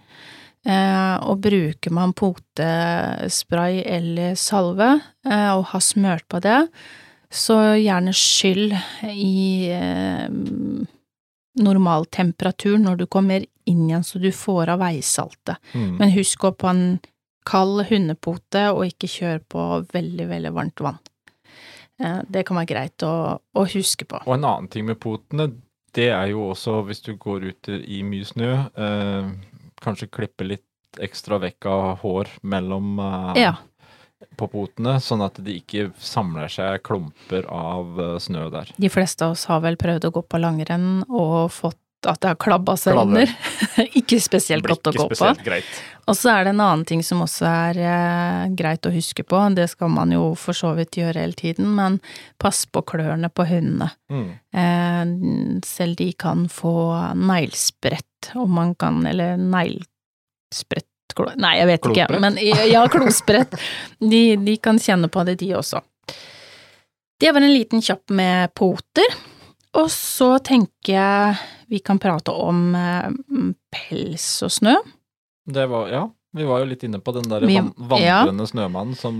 Eh, 0.64 1.17
og 1.29 1.43
bruker 1.45 1.93
man 1.93 2.14
potespray 2.17 3.83
eller 3.85 4.35
salve 4.41 4.95
eh, 5.29 5.50
og 5.53 5.67
har 5.75 5.83
smørt 5.85 6.25
på 6.33 6.41
det, 6.41 6.62
så 7.29 7.59
gjerne 7.76 8.14
skyll 8.17 8.73
i 9.11 9.69
eh, 9.75 10.31
normal 11.61 12.07
temperatur 12.09 12.79
når 12.81 13.03
du 13.03 13.07
kommer 13.11 13.45
inn 13.69 13.85
igjen, 13.88 14.05
så 14.05 14.21
du 14.23 14.31
får 14.33 14.73
av 14.73 14.81
veisaltet. 14.81 15.61
Mm. 15.75 15.99
Men 16.00 16.14
husk 16.17 16.49
å 16.49 16.55
på 16.57 16.71
en 16.71 16.87
kald 17.45 17.85
hundepote, 17.91 18.71
og 18.73 18.87
ikke 18.88 19.11
kjør 19.11 19.43
på 19.53 19.64
veldig, 19.93 20.31
veldig 20.31 20.53
varmt 20.57 20.81
vann. 20.85 21.00
Eh, 22.00 22.21
Det 22.29 22.47
kan 22.49 22.57
være 22.57 22.71
greit 22.73 23.05
å, 23.05 23.14
å 23.37 23.67
huske 23.75 24.09
på. 24.09 24.23
Og 24.25 24.37
en 24.38 24.49
annen 24.49 24.71
ting 24.73 24.88
med 24.88 24.97
potene, 25.03 25.50
det 25.95 26.09
er 26.13 26.31
jo 26.33 26.49
også 26.53 26.81
hvis 26.89 27.03
du 27.05 27.15
går 27.21 27.51
ut 27.51 27.69
i 27.75 28.03
mye 28.07 28.27
snø, 28.27 28.51
eh, 28.75 29.29
kanskje 29.85 30.11
klippe 30.13 30.47
litt 30.47 31.01
ekstra 31.03 31.41
vekk 31.43 31.67
av 31.71 31.87
hår 32.05 32.31
mellom 32.47 32.99
eh, 33.03 33.41
Ja, 33.45 33.55
på 34.39 34.49
potene, 34.51 34.97
sånn 35.05 35.23
at 35.27 35.37
det 35.45 35.53
ikke 35.61 35.89
samler 36.01 36.49
seg 36.51 36.81
klumper 36.87 37.47
av 37.51 37.99
eh, 38.01 38.17
snø 38.23 38.49
der. 38.55 38.71
de 38.77 38.91
fleste 38.91 39.27
av 39.27 39.35
oss 39.37 39.47
har 39.51 39.61
vel 39.67 39.77
prøvd 39.81 40.09
å 40.09 40.13
gå 40.19 40.23
på 40.27 40.41
langrenn 40.43 41.03
og 41.09 41.51
fått 41.55 41.79
at 42.11 42.20
det 42.23 42.32
har 42.32 42.38
klabba 42.40 42.76
seg 42.80 42.96
Klabber. 42.96 43.28
under. 43.28 43.88
ikke 44.00 44.20
spesielt 44.23 44.66
godt 44.66 44.90
å 44.90 44.94
gå 44.96 45.08
på. 45.12 45.32
Og 46.04 46.16
så 46.18 46.34
er 46.34 46.44
det 46.44 46.52
en 46.52 46.62
annen 46.64 46.84
ting 46.88 47.02
som 47.06 47.23
også 47.25 47.46
er 47.49 47.80
eh, 47.80 48.54
greit 48.56 48.84
å 48.84 48.92
huske 48.92 49.25
på, 49.25 49.40
det 49.56 49.66
skal 49.73 49.92
man 49.92 50.12
jo 50.12 50.34
for 50.38 50.56
så 50.56 50.75
vidt 50.76 50.99
gjøre 51.00 51.23
hele 51.25 51.38
tiden, 51.38 51.70
men 51.78 52.00
pass 52.42 52.64
på 52.68 52.84
klørne 52.84 53.30
på 53.32 53.46
hundene. 53.49 53.88
Mm. 54.12 54.26
Eh, 54.61 55.61
selv 55.64 55.96
de 56.00 56.11
kan 56.12 56.44
få 56.52 56.75
neglesprett, 57.16 58.34
om 58.37 58.52
man 58.61 58.75
kan, 58.76 59.04
eller 59.08 59.38
neglesprett 59.40 60.90
Nei, 61.14 61.52
jeg 61.61 61.66
vet 61.68 61.84
ikke, 61.87 62.06
men 62.18 62.38
ja, 62.42 62.80
klosprett. 62.90 63.52
De, 64.02 64.34
de 64.40 64.56
kan 64.58 64.80
kjenne 64.82 65.06
på 65.12 65.23
det, 65.23 65.37
de 65.38 65.52
også. 65.54 65.78
Det 67.20 67.30
var 67.30 67.44
en 67.44 67.54
liten 67.54 67.84
kjapp 67.84 68.11
med 68.11 68.50
poter. 68.58 69.14
Og 69.78 69.90
så 69.90 70.37
tenker 70.44 70.92
jeg 70.94 71.37
vi 71.75 71.81
kan 71.85 71.99
prate 72.02 72.33
om 72.35 72.62
eh, 72.78 73.11
pels 73.75 74.28
og 74.47 74.52
snø. 74.54 74.76
Det 75.45 75.66
var, 75.69 75.90
ja, 75.93 76.04
vi 76.38 76.47
var 76.49 76.62
jo 76.62 76.71
litt 76.71 76.87
inne 76.87 77.02
på 77.04 77.12
den 77.19 77.26
der 77.28 77.45
Vi- 77.45 77.59
van 77.61 77.73
vandrende 77.76 78.47
snømannen 78.49 78.97
som 78.97 79.19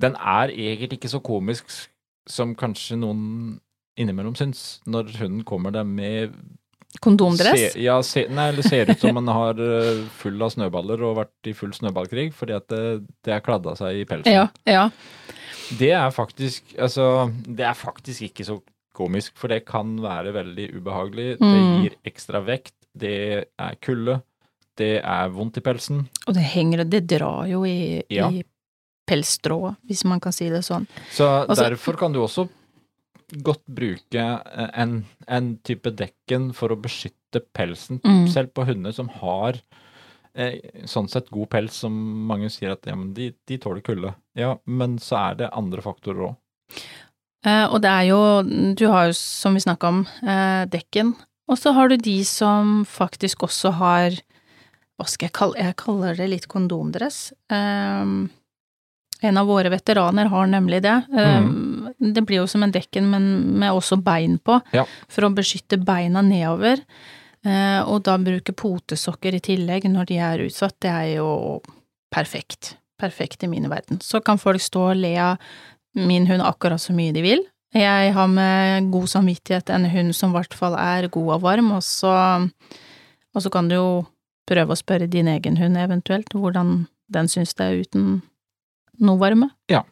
Den 0.00 0.16
er 0.18 0.50
egentlig 0.50 0.98
ikke 0.98 1.10
så 1.12 1.20
komisk 1.22 1.70
som 2.26 2.54
kanskje 2.58 2.96
noen 2.98 3.60
innimellom 4.00 4.34
syns, 4.34 4.80
når 4.90 5.12
hunden 5.20 5.44
kommer 5.46 5.70
der 5.74 5.84
med 5.86 6.32
Kondomdress. 7.02 7.72
Se, 7.74 7.80
ja, 7.82 7.96
se, 8.06 8.22
nei, 8.30 8.48
eller 8.52 8.62
ser 8.66 8.90
ut 8.90 9.00
som 9.02 9.14
man 9.18 9.26
har 9.30 9.58
eh, 9.58 10.04
full 10.20 10.38
av 10.46 10.52
snøballer 10.54 11.00
og 11.02 11.16
vært 11.18 11.48
i 11.50 11.54
full 11.58 11.72
snøballkrig, 11.74 12.28
fordi 12.38 12.54
at 12.54 12.66
det, 12.70 12.82
det 13.26 13.34
er 13.34 13.42
kladda 13.42 13.74
seg 13.78 13.98
i 14.02 14.04
pelsen. 14.06 14.30
Ja, 14.34 14.44
ja. 14.70 14.84
Det 15.78 15.90
er 15.96 16.10
faktisk 16.14 16.74
Altså, 16.78 17.06
det 17.48 17.64
er 17.66 17.74
faktisk 17.78 18.26
ikke 18.28 18.44
så 18.46 18.58
komisk, 18.94 19.34
for 19.36 19.48
det 19.52 19.64
kan 19.66 19.96
være 20.02 20.32
veldig 20.34 20.68
ubehagelig. 20.78 21.38
Det 21.38 21.50
Mm. 21.50 21.82
gir 21.82 21.96
ekstra 22.06 22.40
vekt, 22.46 22.74
det 22.96 23.14
er 23.58 23.74
kulde, 23.82 24.22
det 24.76 25.02
er 25.04 25.28
vondt 25.34 25.56
i 25.58 25.60
pelsen. 25.60 26.08
Og 26.26 26.34
det 26.34 26.42
henger, 26.54 26.84
det 26.88 27.06
drar 27.06 27.46
jo 27.50 27.64
i, 27.64 28.02
Ja. 28.10 28.28
i 28.30 28.42
pelsstrået, 29.06 29.76
hvis 29.86 30.04
man 30.04 30.20
kan 30.20 30.32
si 30.32 30.48
det 30.48 30.62
sånn. 30.64 30.86
Så 31.10 31.46
Altså- 31.48 31.68
derfor 31.68 31.96
kan 31.98 32.12
du 32.12 32.20
også 32.20 32.48
godt 33.42 33.64
bruke 33.66 34.14
eh, 34.14 34.70
en, 34.74 35.04
en 35.28 35.56
type 35.64 35.90
dekken 35.96 36.52
for 36.54 36.68
å 36.70 36.80
beskytte 36.80 37.40
pelsen, 37.54 38.00
Mm. 38.04 38.28
selv 38.28 38.52
på 38.54 38.64
hunder 38.66 38.92
som 38.92 39.08
har 39.08 39.60
eh, 40.36 40.58
sånn 40.84 41.08
sett 41.08 41.30
god 41.30 41.48
pels, 41.48 41.72
som 41.72 41.92
mange 42.26 42.50
sier 42.50 42.72
at 42.72 42.84
ja, 42.86 42.94
men 42.96 43.12
de, 43.14 43.32
de 43.46 43.56
tåler 43.58 43.80
kulde. 43.82 44.14
Ja, 44.34 44.56
men 44.66 44.98
så 44.98 45.30
er 45.30 45.34
det 45.36 45.50
andre 45.52 45.80
faktorer 45.80 46.30
òg. 46.30 46.36
Eh, 47.44 47.64
og 47.68 47.80
det 47.84 47.90
er 47.90 48.06
jo, 48.08 48.20
du 48.78 48.86
har 48.88 49.10
jo, 49.10 49.16
som 49.18 49.54
vi 49.56 49.60
snakka 49.64 49.90
om, 49.90 50.04
eh, 50.22 50.64
dekken, 50.72 51.14
og 51.48 51.58
så 51.60 51.74
har 51.76 51.88
du 51.92 51.96
de 52.00 52.22
som 52.24 52.84
faktisk 52.88 53.44
også 53.44 53.72
har 53.80 54.10
Hva 54.94 55.08
skal 55.10 55.26
jeg 55.26 55.32
kalle 55.34 55.58
Jeg 55.58 55.74
kaller 55.76 56.14
det 56.14 56.28
litt 56.30 56.44
kondomdress. 56.48 57.32
Eh, 57.50 58.04
en 59.26 59.38
av 59.40 59.46
våre 59.48 59.68
veteraner 59.72 60.28
har 60.30 60.46
nemlig 60.46 60.82
det. 60.84 60.94
Mm. 61.10 62.12
Det 62.14 62.22
blir 62.24 62.42
jo 62.42 62.46
som 62.46 62.62
en 62.62 62.70
dekken, 62.72 63.08
men 63.10 63.58
med 63.58 63.72
også 63.72 63.96
bein 64.04 64.38
på, 64.38 64.60
Ja. 64.72 64.84
for 65.08 65.22
å 65.26 65.34
beskytte 65.34 65.82
beina 65.82 66.22
nedover. 66.22 66.80
Og 67.88 68.02
da 68.04 68.18
bruke 68.18 68.52
potesokker 68.52 69.34
i 69.34 69.40
tillegg 69.40 69.84
når 69.90 70.06
de 70.06 70.18
er 70.18 70.38
utsatt, 70.46 70.76
det 70.80 70.90
er 70.90 71.16
jo 71.16 71.60
perfekt. 72.14 72.76
perfekt 73.00 73.42
i 73.42 73.48
min 73.48 73.68
verden. 73.68 73.98
Så 74.00 74.22
kan 74.22 74.38
folk 74.38 74.60
stå 74.60 74.90
og 74.90 74.96
le 74.96 75.16
av 75.18 75.38
min 75.94 76.26
hund 76.26 76.42
akkurat 76.42 76.80
så 76.82 76.94
mye 76.96 77.12
de 77.14 77.22
vil. 77.22 77.44
Jeg 77.74 78.12
har 78.14 78.28
med 78.30 78.90
god 78.94 79.08
samvittighet 79.10 79.70
en 79.74 79.88
hund 79.90 80.14
som 80.14 80.30
i 80.30 80.38
hvert 80.38 80.54
fall 80.54 80.76
er 80.78 81.08
god 81.10 81.32
og 81.36 81.42
varm, 81.42 81.72
og 81.74 81.82
så, 81.82 82.12
og 83.34 83.42
så 83.42 83.50
kan 83.50 83.68
du 83.70 83.74
jo 83.74 83.88
prøve 84.46 84.74
å 84.74 84.78
spørre 84.78 85.08
din 85.10 85.26
egen 85.32 85.56
hund 85.58 85.76
eventuelt 85.80 86.30
hvordan 86.36 86.84
den 87.14 87.28
syns 87.32 87.54
det 87.58 87.66
er 87.66 87.80
uten 87.82 88.06
noe 89.02 89.18
varme. 89.18 89.50
Ja, 89.70 89.82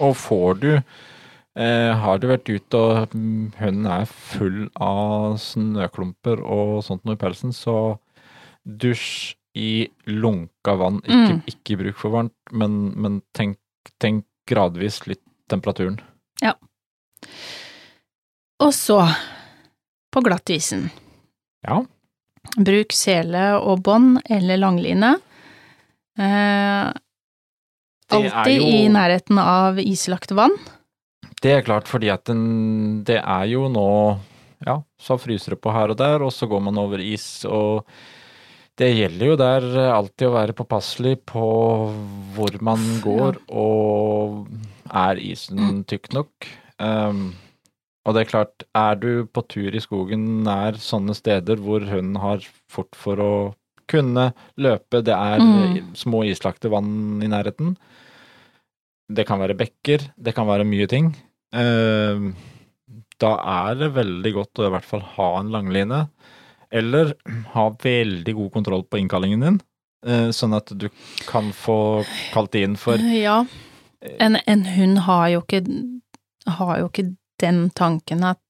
Og 0.00 0.14
får 0.16 0.60
du 0.62 0.70
eh, 0.76 1.92
Har 1.98 2.18
du 2.18 2.28
vært 2.30 2.48
ute 2.48 2.78
og 2.78 3.12
hunden 3.58 3.86
er 3.90 4.04
full 4.06 4.68
av 4.78 5.36
snøklumper 5.42 6.40
og 6.44 6.82
sånt 6.86 7.04
noe 7.04 7.16
i 7.18 7.20
pelsen, 7.20 7.52
så 7.52 7.96
dusj 8.64 9.34
i 9.56 9.88
lunka 10.06 10.76
vann. 10.78 11.00
Ikke, 11.02 11.32
Mm. 11.32 11.42
ikke 11.48 11.78
bruk 11.80 11.96
for 11.96 12.10
varmt, 12.10 12.34
men, 12.52 12.92
men 12.96 13.22
tenk, 13.34 13.58
tenk 13.98 14.24
gradvis 14.46 15.06
litt 15.08 15.22
temperaturen. 15.50 15.98
Ja. 16.42 16.54
Og 18.62 18.72
så, 18.74 19.00
på 20.12 20.22
glattisen, 20.24 20.88
Ja. 21.66 21.82
bruk 22.56 22.92
sele 22.94 23.56
og 23.60 23.82
bånd 23.82 24.20
eller 24.30 24.56
langline. 24.56 25.16
Eh, 26.18 26.92
alltid 28.08 28.56
jo- 28.60 28.68
i 28.70 28.88
nærheten 28.88 29.38
av 29.38 29.78
islagt 29.78 30.30
vann. 30.30 30.56
Det 31.42 31.52
er 31.52 31.62
klart, 31.62 31.86
fordi 31.86 32.08
at 32.12 32.24
den, 32.24 33.02
det 33.04 33.20
er 33.22 33.44
jo 33.46 33.68
nå 33.68 34.18
Ja, 34.64 34.78
så 34.98 35.18
fryser 35.20 35.50
det 35.52 35.60
på 35.60 35.70
her 35.70 35.90
og 35.90 35.98
der, 35.98 36.22
og 36.24 36.30
så 36.32 36.48
går 36.48 36.62
man 36.62 36.78
over 36.78 36.96
is, 36.98 37.44
og 37.44 37.84
det 38.78 38.88
gjelder 38.96 39.26
jo 39.26 39.36
der 39.36 39.66
alltid 39.92 40.28
å 40.28 40.32
være 40.32 40.54
påpasselig 40.56 41.18
på 41.28 41.42
hvor 42.34 42.56
man 42.64 42.78
går, 43.04 43.36
og 43.52 44.48
er 44.92 45.20
isen 45.22 45.84
tykk 45.88 46.12
nok? 46.16 46.48
Um, 46.78 47.34
og 48.06 48.14
det 48.14 48.22
er 48.22 48.30
klart, 48.30 48.64
er 48.76 48.94
du 49.02 49.26
på 49.26 49.42
tur 49.50 49.74
i 49.74 49.82
skogen 49.82 50.44
nær 50.46 50.78
sånne 50.78 51.14
steder 51.16 51.58
hvor 51.58 51.82
hunden 51.88 52.18
har 52.22 52.44
fort 52.70 52.94
for 52.94 53.18
å 53.18 53.32
kunne 53.90 54.32
løpe, 54.58 55.02
det 55.02 55.14
er 55.14 55.38
Mm. 55.40 55.94
små 55.94 56.24
islagte 56.26 56.70
vann 56.70 57.22
i 57.22 57.26
nærheten, 57.30 57.76
det 59.12 59.26
kan 59.26 59.38
være 59.38 59.54
bekker, 59.56 60.10
det 60.18 60.34
kan 60.34 60.46
være 60.46 60.66
mye 60.66 60.86
ting. 60.90 61.14
Eh, 61.54 62.32
da 63.22 63.32
er 63.70 63.74
det 63.78 63.94
veldig 63.94 64.32
godt 64.34 64.54
å 64.58 64.66
i 64.66 64.70
hvert 64.74 64.84
fall 64.84 65.00
ha 65.00 65.28
en 65.40 65.50
langline, 65.54 66.08
eller 66.72 67.14
ha 67.54 67.70
veldig 67.70 68.34
god 68.34 68.52
kontroll 68.52 68.82
på 68.82 68.98
innkallingen 68.98 69.40
din, 69.40 69.60
eh, 70.04 70.28
sånn 70.34 70.54
at 70.56 70.66
du 70.76 70.88
kan 71.26 71.52
få 71.52 72.04
kalt 72.32 72.50
det 72.52 72.64
inn 72.66 72.76
for 72.76 72.98
Ja, 72.98 73.44
en, 74.00 74.38
en 74.46 74.66
hund 74.66 74.98
har 75.06 75.28
jo 75.34 75.44
ikke 75.44 75.62
har 76.46 76.78
jo 76.80 76.90
ikke 76.90 77.08
den 77.42 77.70
tanken 77.76 78.24
at 78.24 78.40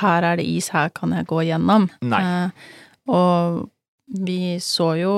her 0.00 0.24
er 0.26 0.40
det 0.40 0.46
is, 0.50 0.72
her 0.74 0.90
kan 0.94 1.14
jeg 1.14 1.28
gå 1.30 1.44
gjennom. 1.46 1.88
Eh, 2.02 2.50
og 3.06 3.62
vi 4.06 4.58
så 4.62 4.92
jo 4.98 5.14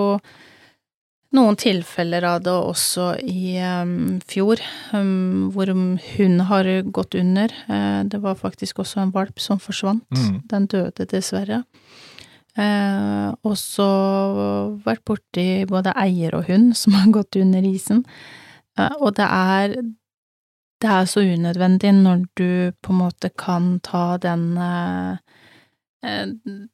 noen 1.36 1.58
tilfeller 1.60 2.24
av 2.24 2.40
det 2.44 2.54
også 2.54 3.10
i 3.20 3.58
um, 3.60 4.16
fjor, 4.28 4.60
um, 4.96 5.48
hvor 5.52 5.72
hun 5.72 6.40
har 6.48 6.68
gått 6.88 7.16
under. 7.20 7.52
Eh, 7.68 8.00
det 8.08 8.20
var 8.24 8.38
faktisk 8.40 8.80
også 8.84 9.02
en 9.02 9.12
valp 9.12 9.40
som 9.40 9.60
forsvant. 9.60 10.06
Mm. 10.08 10.38
Den 10.48 10.68
døde 10.72 11.08
dessverre. 11.10 11.62
Eh, 12.58 13.28
og 13.44 13.54
så 13.60 13.88
vært 14.86 15.04
borti 15.06 15.66
både 15.68 15.92
eier 16.00 16.34
og 16.38 16.48
hund 16.48 16.72
som 16.76 16.96
har 16.96 17.12
gått 17.14 17.36
under 17.40 17.64
isen. 17.64 18.06
Eh, 18.78 18.92
og 19.00 19.14
det 19.18 19.26
er 19.28 19.74
det 20.80 20.90
er 20.94 21.04
så 21.10 21.20
unødvendig 21.26 21.90
når 21.96 22.20
du 22.38 22.50
på 22.86 22.92
en 22.94 23.00
måte 23.00 23.30
kan 23.34 23.80
ta 23.82 24.12
den 24.22 24.52
eh, 24.62 25.16
eh, 26.06 26.28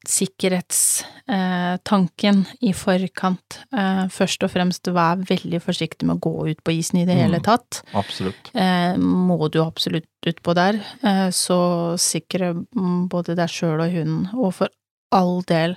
sikkerhetstanken 0.07 2.43
i 2.61 2.73
forkant. 2.77 3.63
Eh, 3.73 4.05
først 4.13 4.45
og 4.45 4.51
fremst 4.53 4.89
vær 4.93 5.17
veldig 5.25 5.61
forsiktig 5.65 6.05
med 6.09 6.17
å 6.19 6.25
gå 6.29 6.35
ut 6.51 6.61
på 6.65 6.73
isen 6.77 6.99
i 7.01 7.07
det 7.09 7.17
Mm. 7.17 7.21
hele 7.23 7.41
tatt. 7.41 7.81
Absolutt. 7.95 8.51
Eh, 8.55 8.97
må 8.99 9.49
du 9.51 9.61
absolutt 9.65 10.05
utpå 10.27 10.55
der, 10.55 10.75
eh, 11.03 11.31
så 11.31 11.97
sikre 11.99 12.53
mm, 12.77 13.09
både 13.09 13.35
deg 13.37 13.49
sjøl 13.49 13.81
og 13.81 13.91
hunden, 13.93 14.29
og 14.35 14.53
for 14.55 14.69
all 15.13 15.43
del 15.43 15.77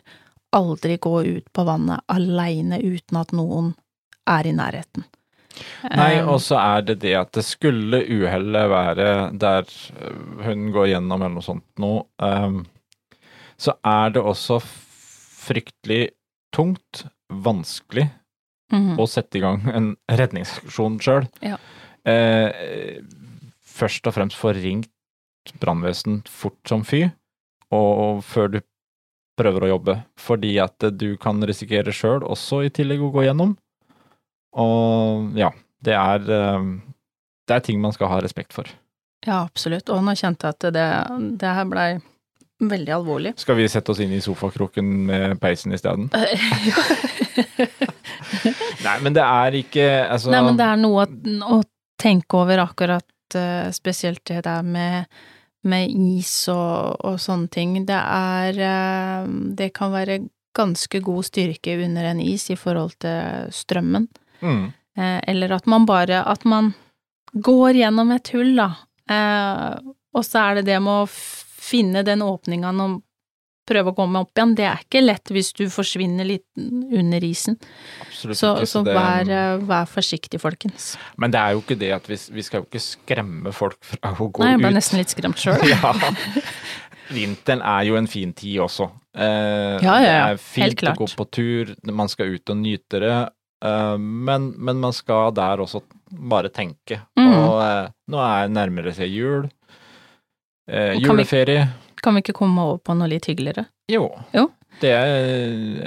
aldri 0.54 0.98
gå 0.98 1.24
ut 1.38 1.54
på 1.54 1.64
vannet 1.66 2.00
aleine 2.10 2.80
uten 2.82 3.18
at 3.20 3.32
noen 3.32 3.76
er 4.28 4.44
i 4.48 4.52
nærheten. 4.52 5.04
Nei, 5.92 6.18
Eh, 6.18 6.28
og 6.28 6.40
så 6.44 6.58
er 6.60 6.86
det 6.88 7.00
det 7.04 7.14
at 7.20 7.32
det 7.38 7.44
skulle 7.46 8.02
uhellet 8.04 8.70
være 8.72 9.10
der 9.40 9.68
øh, 10.02 10.44
hun 10.46 10.72
går 10.76 10.92
gjennom 10.94 11.22
eller 11.22 11.36
noe 11.38 11.46
sånt 11.46 11.66
nå, 11.82 11.94
um, 12.22 12.62
så 13.58 13.74
er 13.86 14.14
det 14.14 14.22
også 14.22 14.60
fryktelig 15.48 16.12
tungt, 16.54 17.06
vanskelig, 17.28 18.08
mhm. 18.74 18.98
å 19.00 19.08
sette 19.10 19.40
i 19.40 19.44
gang 19.44 19.64
en 19.72 19.92
redningsaksjon 20.10 21.00
sjøl. 21.04 21.28
Ja. 21.46 21.58
Eh, 22.08 23.02
først 23.68 24.08
og 24.08 24.16
fremst 24.16 24.40
få 24.40 24.54
ringt 24.58 24.92
brannvesen 25.62 26.22
fort 26.28 26.60
som 26.70 26.84
fy, 26.88 27.08
og 27.74 28.24
før 28.28 28.52
du 28.56 28.60
prøver 29.38 29.68
å 29.68 29.72
jobbe, 29.76 29.96
fordi 30.20 30.56
at 30.62 30.88
du 30.98 31.12
kan 31.22 31.42
risikere 31.46 31.94
sjøl 31.94 32.26
også 32.26 32.64
i 32.66 32.74
tillegg 32.74 33.04
å 33.06 33.12
gå 33.14 33.28
gjennom. 33.28 33.56
Og 34.58 35.38
ja, 35.38 35.52
det 35.86 35.96
er 35.98 36.30
eh, 36.34 36.70
det 37.48 37.56
er 37.56 37.64
ting 37.64 37.80
man 37.82 37.96
skal 37.96 38.12
ha 38.12 38.20
respekt 38.24 38.54
for. 38.56 38.68
Ja, 39.26 39.42
absolutt. 39.46 39.90
Og 39.90 40.04
nå 40.04 40.14
kjente 40.20 40.48
jeg 40.48 40.58
at 40.58 40.64
det, 40.76 40.88
det 41.42 41.56
her 41.58 41.68
blei 41.70 41.90
veldig 42.58 42.94
alvorlig. 42.94 43.34
Skal 43.40 43.58
vi 43.60 43.68
sette 43.70 43.94
oss 43.94 44.02
inn 44.04 44.14
i 44.16 44.22
sofakroken 44.24 44.88
med 45.08 45.38
peisen 45.42 45.76
isteden? 45.76 46.10
Nei, 48.86 48.98
men 49.04 49.16
det 49.16 49.24
er 49.24 49.58
ikke 49.60 49.86
altså 50.08 50.32
Nei, 50.34 50.44
men 50.46 50.58
det 50.60 50.68
er 50.68 50.80
noe 50.80 51.06
å, 51.06 51.08
å 51.58 51.60
tenke 52.02 52.40
over 52.40 52.64
akkurat 52.64 53.38
eh, 53.38 53.70
spesielt 53.76 54.24
det 54.30 54.42
der 54.48 54.66
med, 54.66 55.06
med 55.70 55.92
is 55.92 56.34
og, 56.54 56.98
og 57.06 57.20
sånne 57.22 57.50
ting. 57.54 57.78
Det 57.88 58.02
er 58.02 58.62
eh, 58.72 59.30
Det 59.62 59.70
kan 59.78 59.94
være 59.94 60.22
ganske 60.58 61.02
god 61.06 61.28
styrke 61.28 61.78
under 61.86 62.10
en 62.10 62.22
is 62.24 62.50
i 62.50 62.58
forhold 62.58 62.98
til 63.04 63.52
strømmen. 63.54 64.08
Mm, 64.42 64.74
Eh, 64.98 65.20
eller 65.30 65.52
at 65.54 65.68
man 65.70 65.84
bare 65.86 66.24
At 66.26 66.44
man 66.44 66.72
går 67.38 67.76
gjennom 67.78 68.10
et 68.16 68.28
hull, 68.34 68.56
da. 68.58 68.72
Eh, 69.08 69.76
og 70.18 70.24
så 70.26 70.40
er 70.42 70.56
det 70.56 70.64
det 70.72 70.80
med 70.82 71.04
å 71.04 71.08
finne 71.08 72.02
den 72.04 72.24
åpninga 72.26 72.72
og 72.82 73.04
prøve 73.68 73.92
å 73.92 73.96
komme 73.96 74.24
opp 74.24 74.32
igjen. 74.34 74.56
Det 74.56 74.66
er 74.66 74.80
ikke 74.82 75.04
lett 75.06 75.30
hvis 75.30 75.52
du 75.54 75.68
forsvinner 75.70 76.26
litt 76.26 76.46
under 76.58 77.20
isen. 77.22 77.60
Absolutt 78.08 78.38
Så, 78.40 78.56
ikke. 78.56 78.66
så 78.72 78.84
det- 78.86 78.96
vær, 78.96 79.30
eh, 79.30 79.58
vær 79.70 79.86
forsiktig, 79.86 80.40
folkens. 80.42 80.98
Men 81.18 81.30
det 81.30 81.40
er 81.42 81.52
jo 81.54 81.62
ikke 81.62 81.78
det 81.78 81.92
at 81.94 82.08
vi, 82.08 82.16
vi 82.34 82.42
skal 82.42 82.62
jo 82.62 82.66
ikke 82.66 82.82
skremme 82.82 83.54
folk 83.54 83.78
fra 83.84 84.16
å 84.16 84.32
gå 84.32 84.40
Nei, 84.40 84.54
jeg 84.56 84.58
ut. 84.58 84.62
ble 84.66 84.72
nesten 84.80 84.98
litt 84.98 85.10
skremt 85.14 85.38
sjøl. 85.38 85.62
ja. 85.76 85.94
Vinteren 87.14 87.62
er 87.62 87.86
jo 87.88 87.96
en 88.00 88.08
fin 88.08 88.34
tid 88.34 88.60
også. 88.66 88.90
Eh, 89.16 89.78
Ja, 89.84 90.00
ja, 90.02 90.02
ja. 90.02 90.26
Det 90.34 90.34
er 90.34 90.38
fint 90.42 90.84
å 90.84 90.96
gå 90.98 91.08
på 91.16 91.26
tur, 91.32 91.76
man 91.94 92.10
skal 92.10 92.34
ut 92.34 92.50
og 92.50 92.58
nyte 92.58 93.00
det, 93.00 93.30
men, 93.98 94.52
men 94.58 94.80
man 94.84 94.94
skal 94.94 95.32
der 95.34 95.58
også 95.64 95.82
bare 96.12 96.50
tenke. 96.54 97.00
Mm. 97.18 97.32
Og 97.34 97.56
eh, 97.64 97.90
nå 98.14 98.20
er 98.22 98.52
nærmere 98.54 98.94
seg 98.96 99.10
jul. 99.10 99.48
Eh, 100.70 100.94
juleferie. 101.02 101.66
kan 101.66 101.74
vi-. 101.74 102.02
Kan 102.04 102.14
vi 102.16 102.22
ikke 102.22 102.36
komme 102.38 102.62
over 102.62 102.78
på 102.86 102.94
noe 102.96 103.10
litt 103.10 103.26
hyggeligere? 103.26 103.66
Jo. 103.90 104.12
Jo. 104.36 104.46
Det 104.82 104.92
er, 104.94 105.08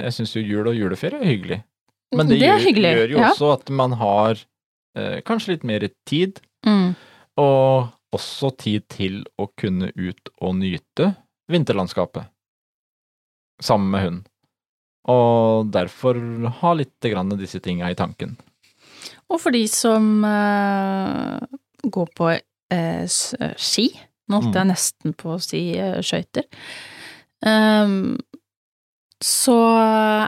jeg 0.03 0.11
syns 0.17 0.33
jo 0.35 0.41
jul 0.43 0.67
og 0.67 0.75
juleferie 0.75 1.21
er 1.21 1.29
hyggelig. 1.31 1.59
Men 2.11 2.27
det, 2.27 2.39
Det 2.41 2.47
gjør, 2.49 2.59
hyggelig, 2.65 2.89
gjør 2.97 3.13
jo 3.13 3.19
ja. 3.21 3.29
også 3.31 3.51
at 3.53 3.69
man 3.71 3.93
har 4.01 4.41
eh, 4.99 5.21
kanskje 5.23 5.53
litt 5.55 5.63
mer 5.67 5.87
tid, 6.09 6.41
Mm. 6.67 6.91
og 7.41 7.87
også 8.13 8.51
tid 8.59 8.83
til 8.91 9.21
å 9.41 9.47
kunne 9.57 9.87
ut 9.97 10.29
og 10.43 10.51
nyte 10.59 11.07
vinterlandskapet 11.49 12.27
sammen 13.63 13.89
med 13.95 14.03
hund. 14.05 14.27
Og 15.09 15.71
derfor 15.73 16.19
ha 16.61 16.73
litt 16.77 17.09
grann 17.09 17.33
disse 17.39 17.61
tinga 17.63 17.89
i 17.89 17.97
tanken. 17.97 18.35
Og 19.31 19.39
for 19.41 19.55
de 19.55 19.63
som 19.71 20.25
uh, 20.27 21.39
går 21.81 22.09
på 22.17 22.31
uh, 22.35 23.19
ski, 23.57 23.87
nå 24.29 24.41
holdt 24.41 24.53
Mm. 24.53 24.59
jeg 24.59 24.69
nesten 24.69 25.15
på 25.17 25.35
å 25.35 25.41
si 25.41 25.63
uh, 25.79 25.99
skøyter, 26.03 26.45
um, 27.41 28.19
så 29.21 29.57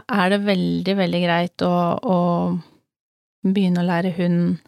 er 0.06 0.30
det 0.30 0.44
veldig, 0.46 0.94
veldig 0.96 1.22
greit 1.24 1.64
å, 1.66 1.74
å 1.98 2.18
begynne 3.44 3.82
å 3.82 3.88
lære 3.88 4.14
hund 4.18 4.60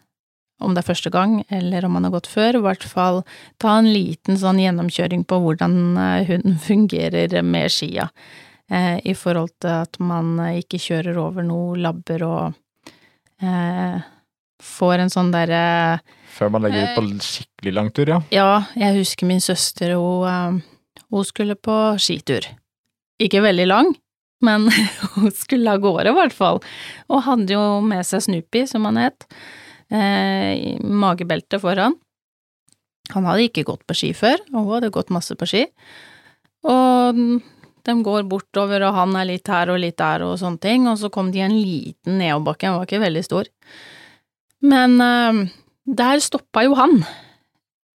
om 0.59 0.73
det 0.73 0.81
er 0.81 0.87
første 0.87 1.11
gang, 1.13 1.43
eller 1.53 1.85
om 1.85 1.93
man 1.93 2.07
har 2.07 2.15
gått 2.15 2.27
før, 2.27 2.57
i 2.57 2.63
hvert 2.65 2.83
fall 2.83 3.21
ta 3.61 3.75
en 3.77 3.91
liten 3.93 4.39
sånn 4.41 4.57
gjennomkjøring 4.59 5.23
på 5.29 5.37
hvordan 5.43 5.95
hunden 6.27 6.57
fungerer 6.69 7.35
med 7.45 7.69
skia, 7.71 8.09
eh, 8.71 8.99
i 9.03 9.15
forhold 9.17 9.53
til 9.61 9.73
at 9.83 9.99
man 10.03 10.37
eh, 10.43 10.59
ikke 10.63 10.79
kjører 10.81 11.17
over 11.21 11.45
noe 11.45 11.77
labber 11.79 12.23
og 12.27 12.57
eh, 13.41 13.99
får 14.63 15.03
en 15.03 15.13
sånn 15.13 15.33
derre 15.33 15.99
Før 16.37 16.51
man 16.53 16.65
legger 16.65 16.89
ut 16.89 16.97
på 16.97 17.05
skikkelig 17.25 17.73
lang 17.73 17.91
tur, 17.93 18.11
ja. 18.13 18.19
Ja, 18.33 18.49
jeg 18.77 18.99
husker 18.99 19.29
min 19.29 19.41
søster, 19.43 19.95
hun, 19.97 20.27
eh, 20.29 21.05
hun 21.09 21.25
skulle 21.25 21.57
på 21.57 21.77
skitur. 22.01 22.45
Ikke 23.21 23.41
veldig 23.41 23.65
lang, 23.69 23.93
men 24.45 24.67
hun 25.15 25.31
skulle 25.33 25.73
av 25.73 25.81
gårde, 25.81 26.11
i 26.11 26.17
hvert 26.17 26.35
fall. 26.35 26.61
Og 27.09 27.23
hadde 27.25 27.55
jo 27.55 27.79
med 27.85 28.05
seg 28.05 28.25
Snoopy, 28.27 28.67
som 28.69 28.85
han 28.89 28.99
het, 29.01 29.25
eh, 29.89 30.77
magebeltet 30.83 31.63
foran. 31.63 31.97
Han 33.15 33.25
hadde 33.25 33.47
ikke 33.47 33.65
gått 33.69 33.85
på 33.87 33.95
ski 33.95 34.11
før, 34.17 34.41
og 34.51 34.59
hun 34.59 34.73
hadde 34.75 34.93
gått 34.93 35.13
masse 35.15 35.33
på 35.39 35.47
ski. 35.47 35.63
Og 36.67 37.21
de 37.87 37.95
går 38.03 38.25
bortover, 38.29 38.83
og 38.87 38.95
han 38.97 39.15
er 39.15 39.29
litt 39.31 39.47
her 39.51 39.71
og 39.73 39.79
litt 39.81 39.97
der 39.99 40.25
og 40.27 40.35
sånne 40.41 40.59
ting, 40.63 40.87
og 40.91 40.97
så 40.99 41.09
kom 41.13 41.31
de 41.31 41.39
i 41.39 41.45
en 41.45 41.55
liten 41.55 42.17
nedoverbakke, 42.19 42.67
den 42.67 42.75
var 42.77 42.87
ikke 42.89 43.03
veldig 43.05 43.23
stor. 43.25 43.49
Men 44.67 44.97
eh, 45.03 45.41
der 45.97 46.19
stoppa 46.23 46.65
jo 46.67 46.75
han. 46.79 46.99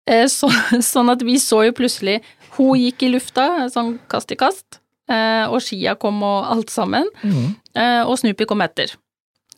Eh, 0.09 0.27
så, 0.33 0.49
sånn 0.93 1.13
at 1.13 1.23
vi 1.27 1.37
så 1.43 1.61
jo 1.69 1.75
plutselig 1.79 2.21
Hun 2.57 2.75
gikk 2.77 3.05
i 3.07 3.13
lufta, 3.15 3.69
sånn 3.73 3.95
kast 4.13 4.33
i 4.35 4.37
kast, 4.37 4.81
eh, 5.09 5.47
og 5.49 5.63
skia 5.65 5.95
kom 5.97 6.19
og 6.27 6.51
alt 6.53 6.69
sammen, 6.73 7.07
eh, 7.25 8.03
og 8.05 8.19
Snoopy 8.21 8.45
kom 8.51 8.61
etter. 8.61 8.93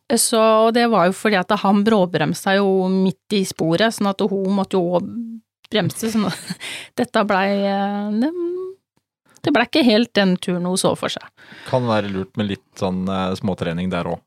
Eh, 0.06 0.18
Så 0.20 0.38
og 0.38 0.74
det 0.76 0.84
var 0.92 1.08
jo 1.08 1.16
fordi 1.16 1.40
at 1.40 1.50
han 1.64 1.82
bråbremsa 1.82 2.54
jo 2.60 2.86
midt 2.92 3.34
i 3.34 3.42
sporet, 3.48 3.96
sånn 3.96 4.10
at 4.12 4.22
hun 4.22 4.46
måtte 4.54 4.78
jo 4.78 5.00
bremse, 5.72 6.06
sånn 6.12 6.28
at 6.30 6.38
dette 7.02 7.24
blei 7.26 7.48
eh, 7.66 8.12
det, 9.44 9.52
ble 9.54 9.66
ikke 9.68 9.84
helt 9.86 10.12
den 10.16 10.36
turen 10.42 10.66
hun 10.68 10.78
så 10.80 10.94
for 10.98 11.12
seg. 11.12 11.24
Kan 11.68 11.88
være 11.88 12.12
lurt 12.12 12.34
med 12.40 12.50
litt 12.52 12.66
sånn 12.80 13.04
eh, 13.08 13.32
småtrening 13.38 13.90
der 13.92 14.08
òg. 14.14 14.22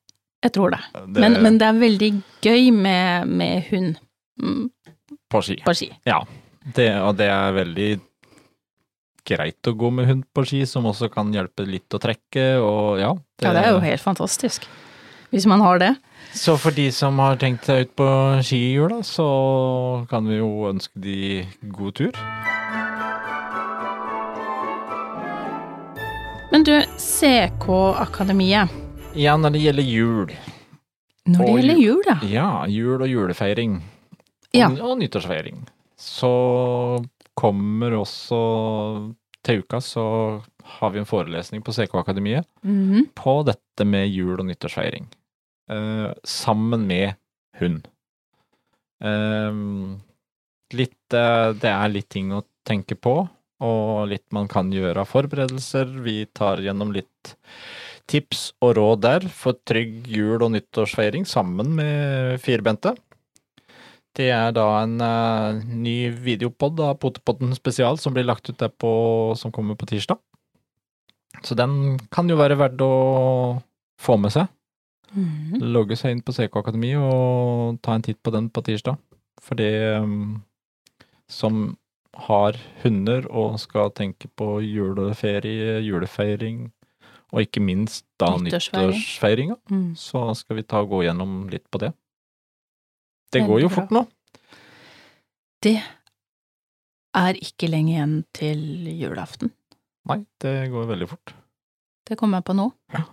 Jeg 0.45 0.53
tror 0.53 0.75
det. 0.75 0.81
Men, 1.17 1.39
men 1.43 1.57
det 1.57 1.65
er 1.67 1.79
veldig 1.81 2.11
gøy 2.45 2.67
med, 2.75 3.31
med 3.39 3.71
hund 3.71 3.95
mm, 4.41 4.67
På 5.33 5.41
ski. 5.41 5.57
på 5.65 5.73
ski. 5.75 5.89
Ja. 6.07 6.21
Det, 6.75 6.91
og 7.01 7.17
det 7.17 7.29
er 7.31 7.55
veldig 7.55 7.89
greit 9.27 9.67
å 9.67 9.75
gå 9.75 9.89
med 9.91 10.07
hund 10.07 10.27
på 10.35 10.43
ski, 10.47 10.61
som 10.69 10.87
også 10.87 11.09
kan 11.11 11.31
hjelpe 11.35 11.65
litt 11.67 11.93
å 11.93 11.99
trekke, 12.01 12.45
og 12.63 12.99
ja. 13.01 13.13
Ja, 13.43 13.53
det 13.55 13.63
er 13.65 13.73
jo 13.75 13.81
helt 13.83 14.03
fantastisk. 14.03 14.67
Hvis 15.33 15.47
man 15.49 15.59
har 15.59 15.81
det. 15.81 15.91
Så 16.37 16.55
for 16.61 16.71
de 16.75 16.87
som 16.95 17.17
har 17.19 17.35
tenkt 17.41 17.67
seg 17.67 17.87
ut 17.87 17.95
på 17.99 18.07
ski 18.47 18.61
i 18.69 18.75
jula, 18.77 19.01
så 19.03 19.27
kan 20.11 20.27
vi 20.29 20.39
jo 20.39 20.69
ønske 20.69 21.03
de 21.03 21.43
god 21.73 21.97
tur. 21.99 22.21
Men 26.51 26.63
du, 26.63 26.81
CK-akademiet. 26.97 28.69
Ja, 29.17 29.35
når 29.37 29.55
det 29.55 29.61
gjelder 29.65 29.83
jul. 29.87 30.31
Når 31.27 31.41
det 31.41 31.47
Og 31.51 31.57
gjelder 31.59 31.81
jul, 31.81 32.03
ja. 32.07 32.17
Ja, 32.31 32.49
jul 32.71 33.01
og 33.03 33.09
julefeiring. 33.11 33.77
Og, 33.81 34.55
Ja. 34.55 34.69
og 34.69 34.97
nyttårsfeiring. 35.01 35.65
Så 35.99 37.03
kommer 37.35 37.91
også 37.99 38.39
til 39.43 39.59
uka 39.63 39.77
så 39.81 40.41
har 40.63 40.89
vi 40.91 40.99
en 40.99 41.05
forelesning 41.05 41.61
på 41.63 41.71
CK-akademiet 41.73 42.45
Mhm. 42.63 43.07
på 43.15 43.43
dette 43.45 43.85
med 43.85 44.07
jul- 44.09 44.39
og 44.39 44.45
nyttårsfeiring. 44.45 45.07
Uh, 45.69 46.13
sammen 46.23 46.87
med 46.87 47.15
hund. 47.59 47.87
Uh, 49.03 49.97
litt 50.73 51.13
uh, 51.13 51.51
Det 51.53 51.69
er 51.69 51.89
litt 51.89 52.09
ting 52.09 52.31
å 52.31 52.43
tenke 52.65 52.95
på, 52.95 53.27
og 53.63 54.07
litt 54.11 54.25
man 54.35 54.49
kan 54.51 54.69
gjøre 54.73 55.01
av 55.01 55.09
forberedelser. 55.09 55.89
Vi 56.05 56.25
tar 56.37 56.61
gjennom 56.61 56.93
litt 56.95 57.33
tips 58.07 58.51
og 58.63 58.77
råd 58.77 59.03
der 59.03 59.27
for 59.33 59.57
trygg 59.67 60.07
jul- 60.07 60.43
og 60.45 60.53
nyttårsfeiring 60.53 61.25
sammen 61.27 61.73
med 61.75 62.37
firbente. 62.43 62.95
Det 64.17 64.29
er 64.33 64.53
da 64.55 64.65
en 64.81 64.95
uh, 65.01 65.59
ny 65.61 66.09
videopod 66.09 66.79
av 66.81 66.97
Potepodden 67.01 67.53
spesial 67.57 67.99
som 68.01 68.15
blir 68.15 68.25
lagt 68.25 68.49
ut 68.49 68.57
der 68.57 68.71
på, 68.73 68.91
som 69.37 69.53
kommer 69.53 69.77
på 69.77 69.89
tirsdag. 69.89 70.17
Så 71.45 71.53
den 71.57 71.99
kan 72.13 72.29
jo 72.29 72.39
være 72.39 72.57
verdt 72.57 72.81
å 72.81 72.93
få 74.01 74.17
med 74.17 74.33
seg. 74.33 74.47
Mhm. 75.13 75.61
Logge 75.71 75.95
seg 75.95 76.15
inn 76.15 76.23
på 76.25 76.33
CK 76.35 76.57
Akademi 76.59 76.95
og 76.99 77.77
ta 77.85 77.93
en 77.95 78.05
titt 78.05 78.19
på 78.23 78.33
den 78.33 78.49
på 78.49 78.63
tirsdag. 78.65 78.97
For 79.43 79.59
det 79.59 80.01
um, 80.01 80.41
som 81.29 81.77
har 82.15 82.53
hunder 82.83 83.25
og 83.31 83.59
skal 83.59 83.91
tenke 83.91 84.27
på 84.37 84.61
juleferie, 84.63 85.81
julefeiring, 85.85 86.71
og 87.33 87.41
ikke 87.43 87.59
minst 87.61 88.05
da 88.19 88.37
nyttårsfeiringa, 88.37 89.57
Mm. 89.69 89.95
så 89.95 90.33
skal 90.35 90.55
vi 90.55 90.63
ta 90.63 90.79
og 90.81 90.89
gå 90.89 91.03
gjennom 91.03 91.49
litt 91.51 91.69
på 91.71 91.79
det. 91.79 91.93
Det 93.31 93.41
Veldig 93.41 93.47
går 93.49 93.61
jo 93.61 93.67
bra. 93.67 93.75
fort 93.75 93.91
nå. 93.91 94.07
Det 95.61 95.83
er 97.15 97.33
ikke 97.33 97.67
lenge 97.69 97.91
igjen 97.97 98.25
til 98.33 98.57
julaften. 99.01 99.51
Nei, 100.07 100.25
det 100.39 100.69
går 100.71 100.85
veldig 100.87 101.09
fort. 101.09 101.33
Det 102.07 102.17
kommer 102.17 102.37
jeg 102.37 102.45
på 102.45 102.55
nå. 102.55 102.71
Ja. 102.93 103.03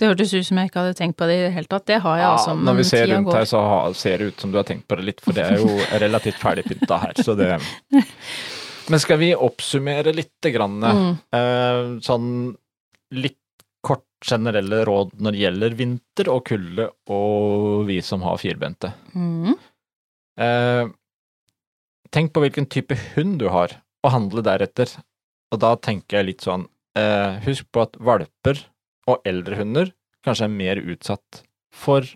Det 0.00 0.08
hørtes 0.08 0.30
ut 0.32 0.46
som 0.46 0.56
jeg 0.56 0.70
ikke 0.70 0.80
hadde 0.80 0.96
tenkt 0.96 1.18
på 1.20 1.26
det 1.28 1.34
i 1.36 1.42
det 1.42 1.50
hele 1.52 1.68
tatt. 1.68 1.84
Det 1.90 1.98
har 2.00 2.16
jeg 2.16 2.28
altså, 2.30 2.54
når 2.56 2.78
vi 2.78 2.84
ser 2.88 3.10
rundt 3.10 3.34
her, 3.36 3.44
så 3.50 3.60
ser 4.00 4.22
det 4.22 4.30
ut 4.30 4.44
som 4.46 4.52
du 4.52 4.56
har 4.56 4.64
tenkt 4.68 4.86
på 4.88 4.96
det 4.96 5.04
litt, 5.10 5.20
for 5.20 5.36
det 5.36 5.44
er 5.44 5.60
jo 5.60 5.74
relativt 6.00 6.40
ferdigpynta 6.40 7.00
her, 7.02 7.20
så 7.20 7.36
det 7.36 7.50
Men 8.90 9.02
skal 9.02 9.20
vi 9.20 9.28
oppsummere 9.36 10.10
lite 10.16 10.50
grann? 10.50 10.80
Mm. 10.82 11.10
Eh, 11.36 11.82
sånn 12.02 12.30
litt 13.14 13.36
kort 13.86 14.06
generelle 14.26 14.80
råd 14.88 15.12
når 15.22 15.36
det 15.36 15.42
gjelder 15.44 15.76
vinter 15.78 16.30
og 16.32 16.42
kulde 16.48 16.88
og 17.12 17.84
vi 17.86 18.00
som 18.02 18.24
har 18.26 18.40
firbente. 18.40 18.90
Mm. 19.14 19.52
Eh, 20.40 20.90
tenk 22.10 22.34
på 22.34 22.42
hvilken 22.42 22.66
type 22.72 22.98
hund 23.12 23.38
du 23.44 23.46
har, 23.52 23.76
og 24.02 24.14
handle 24.16 24.42
deretter. 24.42 24.90
Og 25.54 25.62
da 25.62 25.76
tenker 25.78 26.18
jeg 26.18 26.30
litt 26.32 26.44
sånn 26.46 26.66
eh, 26.98 27.38
Husk 27.46 27.68
på 27.70 27.84
at 27.84 27.96
valper 28.00 28.64
og 29.10 29.26
eldre 29.28 29.58
hunder 29.60 29.90
kanskje 30.26 30.46
er 30.48 30.54
mer 30.54 30.80
utsatt 30.92 31.42
for 31.72 32.06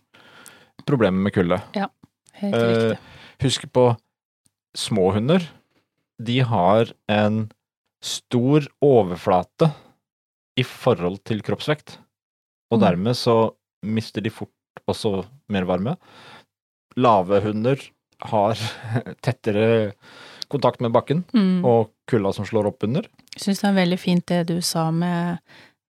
problemer 0.86 1.24
med 1.28 1.34
kulde. 1.36 1.60
Helt 2.40 2.54
Eh, 2.54 2.64
riktig. 2.70 2.98
Husk 3.44 3.66
på 3.72 3.84
små 4.76 5.12
hunder. 5.14 5.44
De 6.22 6.40
har 6.46 6.90
en 7.10 7.50
stor 8.04 8.66
overflate 8.84 9.70
i 10.58 10.62
forhold 10.66 11.22
til 11.24 11.40
kroppsvekt, 11.42 11.96
og 12.70 12.78
Mm. 12.80 12.84
dermed 12.84 13.16
så 13.16 13.54
mister 13.82 14.20
de 14.22 14.30
fort 14.30 14.50
også 14.88 15.24
mer 15.48 15.64
varme. 15.64 15.96
Lave 16.96 17.40
hunder 17.42 17.80
har 18.22 18.54
tettere 19.22 19.92
kontakt 20.50 20.80
med 20.80 20.92
bakken, 20.92 21.24
Mm. 21.34 21.64
og 21.64 21.90
kulda 22.06 22.32
som 22.34 22.44
slår 22.44 22.66
opp 22.70 22.84
under. 22.84 23.02
Jeg 23.34 23.42
syns 23.42 23.60
det 23.62 23.70
er 23.70 23.78
veldig 23.80 23.98
fint 23.98 24.26
det 24.26 24.46
du 24.46 24.60
sa 24.60 24.90
med, 24.90 25.38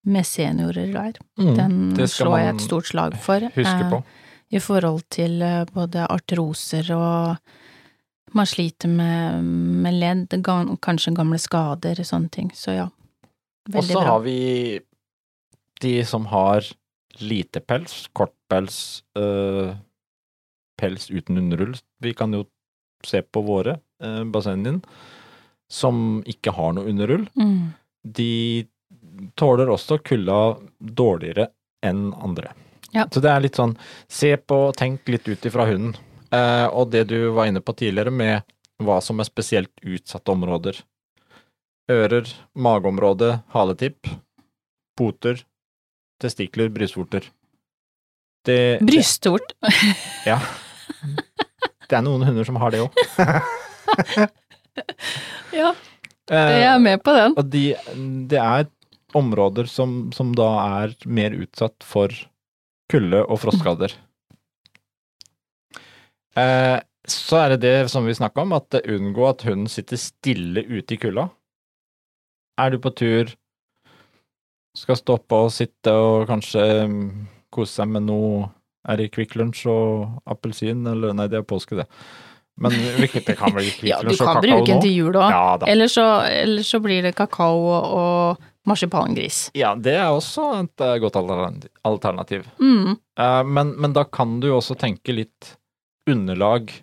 med 0.06 0.28
seniorer 0.28 0.92
der. 0.94 1.20
Den 1.38 2.08
slår 2.08 2.38
jeg 2.40 2.56
et 2.56 2.66
stort 2.66 2.90
slag 2.92 3.18
for. 3.22 3.48
Huske 3.56 3.82
eh, 3.82 3.92
på. 3.92 4.02
I 4.54 4.62
forhold 4.62 5.04
til 5.14 5.42
eh, 5.42 5.64
både 5.74 6.06
artroser 6.06 6.92
og 6.96 8.36
man 8.36 8.48
sliter 8.50 8.92
med, 8.92 9.44
med 9.84 9.96
ledd, 9.96 10.36
kanskje 10.84 11.16
gamle 11.16 11.40
skader, 11.40 12.02
sånne 12.04 12.32
ting. 12.34 12.52
Så 12.54 12.76
ja, 12.76 12.90
Og 13.74 13.84
så 13.88 14.02
har 14.04 14.20
vi 14.26 14.80
de 15.82 15.94
som 16.06 16.28
har 16.32 16.66
lite 17.24 17.62
pels, 17.64 18.10
kort 18.14 18.34
pels, 18.52 19.04
øh, 19.18 19.76
pels 20.80 21.10
uten 21.10 21.40
underull. 21.40 21.76
Vi 22.04 22.14
kan 22.14 22.34
jo 22.36 22.44
se 23.06 23.22
på 23.22 23.42
våre, 23.46 23.80
øh, 24.04 24.26
bassenget 24.32 24.82
ditt, 24.82 24.90
som 25.72 26.22
ikke 26.28 26.52
har 26.54 26.76
noe 26.76 26.90
underull. 26.92 27.28
Mm. 27.40 27.74
De 28.04 28.68
tåler 29.36 29.70
også 29.72 30.00
kulda 30.04 30.58
dårligere 30.80 31.50
enn 31.86 32.14
andre. 32.14 32.52
Ja. 32.96 33.08
Så 33.12 33.20
det 33.24 33.32
er 33.32 33.44
litt 33.44 33.58
sånn, 33.60 33.76
se 34.08 34.36
på, 34.38 34.68
og 34.70 34.76
tenk 34.80 35.08
litt 35.12 35.28
ut 35.28 35.46
ifra 35.48 35.66
hunden. 35.68 35.96
Eh, 36.34 36.68
og 36.72 36.92
det 36.94 37.06
du 37.12 37.30
var 37.36 37.50
inne 37.50 37.62
på 37.64 37.76
tidligere 37.78 38.14
med 38.14 38.46
hva 38.84 39.00
som 39.04 39.20
er 39.20 39.28
spesielt 39.28 39.72
utsatte 39.84 40.32
områder. 40.32 40.80
Ører, 41.92 42.30
mageområde, 42.58 43.40
haletipp, 43.54 44.08
poter, 44.98 45.44
testikler, 46.22 46.72
brystvorter. 46.74 47.28
Det, 48.46 48.80
Brystvort. 48.86 49.54
ja. 50.30 50.40
Det 51.90 51.98
er 51.98 52.04
noen 52.06 52.24
hunder 52.26 52.46
som 52.48 52.58
har 52.62 52.74
det 52.74 52.84
òg. 52.86 52.92
ja, 55.54 55.74
jeg 56.30 56.64
er 56.66 56.80
med 56.82 57.04
på 57.06 57.14
den. 57.14 57.36
Og 57.38 57.46
de, 57.54 57.76
det 58.30 58.40
er 58.42 58.66
områder 59.16 59.70
som, 59.72 60.12
som 60.16 60.34
da 60.38 60.50
er 60.82 60.96
mer 61.08 61.36
utsatt 61.38 61.86
for 61.86 62.14
kulde 62.92 63.24
og 63.26 63.42
frostskader. 63.46 63.96
Eh, 66.36 66.82
så 67.08 67.38
er 67.40 67.54
det 67.54 67.62
det 67.64 67.88
som 67.88 68.04
vi 68.04 68.12
snakka 68.12 68.44
om, 68.44 68.52
at 68.58 68.76
unngå 68.84 69.24
at 69.30 69.46
hunden 69.48 69.70
sitter 69.72 69.96
stille 69.96 70.66
ute 70.68 70.98
i 70.98 70.98
kulda. 71.00 71.30
Er 72.60 72.74
du 72.74 72.80
på 72.84 72.92
tur, 72.92 73.32
skal 74.76 75.00
stoppe 75.00 75.40
og 75.46 75.54
sitte 75.56 75.94
og 75.96 76.26
kanskje 76.28 76.66
mm, 76.92 77.08
kose 77.56 77.78
seg 77.80 77.92
med 77.94 78.10
noe 78.10 78.50
Er 78.86 79.00
det 79.00 79.14
Kvikk 79.16 79.38
Lunsj 79.40 79.64
og 79.72 80.20
appelsin, 80.30 80.84
eller 80.86 81.16
nei, 81.16 81.26
det 81.32 81.40
er 81.40 81.46
påske, 81.48 81.80
det. 81.80 81.88
Men 82.62 82.76
det 82.76 83.38
kan 83.40 83.56
vel 83.56 83.66
Kvikk 83.80 83.88
Ja, 83.90 84.02
du 84.06 84.14
kan 84.20 84.38
bruke 84.44 84.68
den 84.68 84.84
til 84.84 84.94
jul 84.94 85.16
òg. 85.16 85.32
Ja. 85.34 85.56
Eller, 85.66 85.90
eller 86.30 86.68
så 86.68 86.80
blir 86.84 87.02
det 87.08 87.16
kakao 87.18 87.64
og 87.80 88.44
marsipangris. 88.70 89.50
Ja, 89.58 89.74
det 89.76 89.96
er 89.98 90.10
også 90.14 90.48
et 90.60 90.84
eh, 90.84 90.98
godt 91.04 91.20
alternativ-. 91.20 92.48
Mm. 92.60 92.96
Eh, 92.96 93.44
men, 93.46 93.76
men 93.82 93.96
da 93.96 94.06
kan 94.06 94.40
du 94.44 94.50
også 94.54 94.78
tenke 94.80 95.16
litt 95.16 95.54
underlag. 96.10 96.74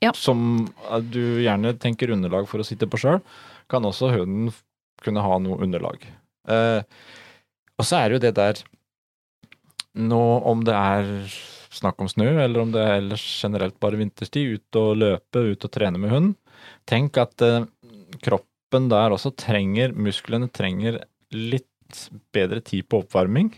Ja. 0.00 0.14
Som 0.16 0.66
eh, 0.90 0.98
du 1.04 1.22
gjerne 1.44 1.74
tenker 1.80 2.12
underlag 2.14 2.48
for 2.50 2.62
å 2.62 2.66
sitte 2.66 2.88
på 2.90 3.00
sjøl, 3.00 3.22
kan 3.70 3.86
også 3.86 4.12
hunden 4.16 4.50
kunne 5.00 5.22
ha 5.24 5.38
noe 5.40 5.62
underlag. 5.64 6.02
Og 6.50 7.86
så 7.86 8.00
er 8.00 8.10
det 8.10 8.16
jo 8.16 8.22
det 8.24 8.32
der 8.36 8.60
Nå 10.00 10.20
om 10.46 10.60
det 10.66 10.74
er 10.74 11.08
snakk 11.70 12.00
om 12.02 12.08
snø, 12.08 12.28
eller 12.42 12.62
om 12.62 12.72
det 12.74 12.82
er 12.82 12.98
ellers 12.98 13.24
generelt 13.42 13.78
bare 13.82 13.98
vinterstid, 14.00 14.58
ut 14.58 14.78
og 14.80 14.98
løpe, 15.00 15.42
ut 15.52 15.66
og 15.66 15.72
trene 15.72 16.00
med 16.02 16.12
hund. 16.12 16.32
Tenk 16.88 17.18
at 17.20 17.42
eh, 17.46 17.66
kroppen 18.70 18.88
der 18.88 19.10
også 19.10 19.32
trenger, 19.34 19.92
musklene 19.92 20.48
trenger 20.48 21.02
litt 21.32 21.66
bedre 22.32 22.60
tid 22.60 22.86
på 22.88 23.02
oppvarming 23.02 23.50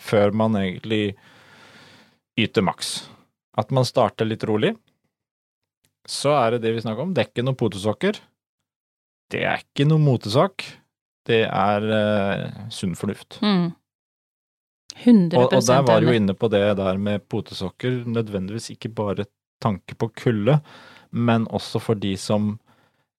før 0.00 0.30
man 0.32 0.54
egentlig 0.54 1.16
yter 2.38 2.62
maks. 2.62 3.08
At 3.56 3.72
man 3.72 3.84
starter 3.84 4.26
litt 4.26 4.44
rolig. 4.44 4.76
Så 6.06 6.30
er 6.30 6.52
det 6.52 6.62
det 6.62 6.74
vi 6.76 6.82
snakker 6.82 7.02
om, 7.02 7.14
dekken 7.14 7.48
og 7.48 7.56
potesokker. 7.58 8.20
Det 9.32 9.42
er 9.42 9.64
ikke 9.64 9.86
noe 9.88 9.98
motesak. 9.98 10.62
Det 11.26 11.42
er 11.48 11.82
uh, 11.82 12.68
sunn 12.70 12.94
fornuft. 12.94 13.40
Mm. 13.42 13.72
100 14.96 15.36
Og, 15.36 15.52
og 15.52 15.66
der 15.66 15.82
var 15.82 16.00
du 16.00 16.06
jo 16.06 16.14
inne 16.14 16.34
på 16.34 16.48
det 16.48 16.76
der 16.78 16.96
med 16.96 17.24
potesokker, 17.28 18.04
nødvendigvis 18.06 18.70
ikke 18.70 18.92
bare 18.94 19.26
tanke 19.60 19.96
på 19.96 20.08
kulde, 20.14 20.60
men 21.10 21.48
også 21.50 21.80
for 21.80 21.98
de 21.98 22.14
som 22.16 22.58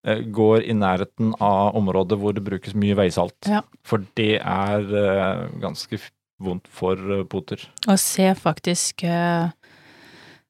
går 0.08 0.64
i 0.64 0.76
nærheten 0.78 1.34
av 1.44 1.76
områder 1.78 2.20
hvor 2.22 2.36
det 2.36 2.46
brukes 2.46 2.76
mye 2.78 2.98
veisalt. 2.98 3.38
Ja. 3.50 3.64
For 3.88 4.06
det 4.20 4.38
er 4.40 4.86
eh, 5.04 5.46
ganske 5.64 6.00
vondt 6.44 6.68
for 6.72 7.00
eh, 7.14 7.26
poter. 7.30 7.64
Å 7.88 7.98
se 8.00 8.28
faktisk 8.38 9.04
eh, 9.08 9.50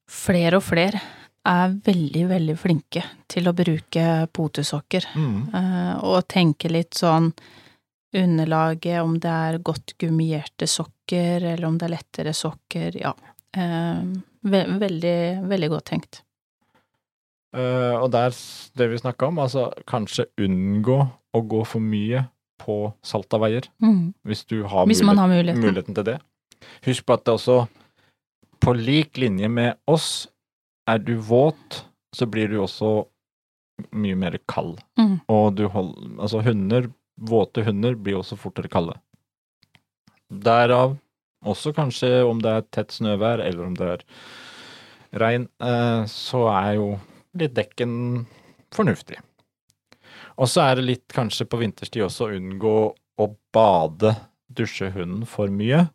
flere 0.08 0.60
og 0.60 0.66
flere 0.68 1.02
er 1.48 1.78
veldig, 1.86 2.26
veldig 2.32 2.58
flinke 2.60 3.04
til 3.32 3.48
å 3.48 3.56
bruke 3.56 4.28
potesokker. 4.36 5.08
Mm. 5.16 5.40
Eh, 5.56 5.94
og 6.08 6.28
tenke 6.32 6.72
litt 6.72 6.98
sånn 7.00 7.32
underlaget, 8.18 9.02
om 9.04 9.18
det 9.22 9.32
er 9.32 9.60
godt 9.64 9.96
gummierte 10.00 10.68
sokker, 10.70 11.44
eller 11.54 11.68
om 11.68 11.78
det 11.80 11.88
er 11.88 11.96
lettere 11.96 12.34
sokker, 12.36 13.00
ja. 13.00 13.14
Eh, 13.58 14.02
ve 14.48 14.64
veldig, 14.80 15.20
veldig 15.48 15.70
godt 15.74 15.92
tenkt. 15.92 16.22
Eh, 17.58 17.96
og 17.98 18.12
der, 18.14 18.36
det 18.78 18.90
vi 18.92 19.00
snakka 19.02 19.32
om, 19.32 19.40
altså 19.42 19.68
kanskje 19.90 20.28
unngå 20.46 20.98
å 21.34 21.42
gå 21.50 21.64
for 21.66 21.82
mye 21.82 22.28
på 22.62 22.94
salta 23.06 23.40
veier, 23.42 23.68
Mm. 23.82 24.14
hvis 24.26 24.44
du 24.50 24.64
har 24.64 24.86
Hvis 24.86 25.02
mulighet, 25.02 25.18
har 25.20 25.28
muligheten. 25.32 25.62
muligheten 25.64 25.96
til 25.96 26.04
det. 26.04 26.18
Husk 26.86 27.06
på 27.06 27.14
at 27.14 27.24
det 27.26 27.34
også, 27.34 27.68
på 28.60 28.74
lik 28.76 29.18
linje 29.18 29.50
med 29.50 29.76
oss, 29.88 30.28
er 30.88 30.98
du 31.00 31.16
våt, 31.20 31.84
så 32.16 32.26
blir 32.30 32.48
du 32.50 32.58
også 32.62 33.06
mye 33.94 34.16
mer 34.18 34.38
kald. 34.48 34.80
Mm. 34.98 35.20
Og 35.30 35.56
du 35.56 35.68
holder 35.68 36.18
altså 36.20 36.42
hunder, 36.44 36.90
våte 37.20 37.64
hunder 37.66 37.96
blir 37.96 38.18
også 38.18 38.38
fortere 38.38 38.70
kalde. 38.70 38.96
Derav 40.30 40.98
også 41.46 41.72
kanskje 41.76 42.10
om 42.28 42.40
det 42.44 42.52
er 42.52 42.66
tett 42.74 42.96
snøvær, 42.96 43.40
eller 43.46 43.66
om 43.70 43.76
det 43.78 43.88
er 43.88 44.04
regn, 45.22 45.48
eh, 45.62 46.04
så 46.10 46.48
er 46.52 46.74
jo 46.80 46.90
litt 47.36 47.54
dekken 47.56 48.26
fornuftig. 48.76 49.18
Og 50.38 50.48
så 50.48 50.62
er 50.70 50.76
det 50.76 50.86
litt 50.86 51.08
kanskje 51.14 51.48
på 51.50 51.60
vinterstid 51.60 52.04
også 52.06 52.28
å 52.28 52.36
unngå 52.38 52.74
å 53.20 53.28
bade, 53.54 54.16
dusje 54.54 54.92
hunden 54.94 55.26
for 55.28 55.48
mye, 55.50 55.90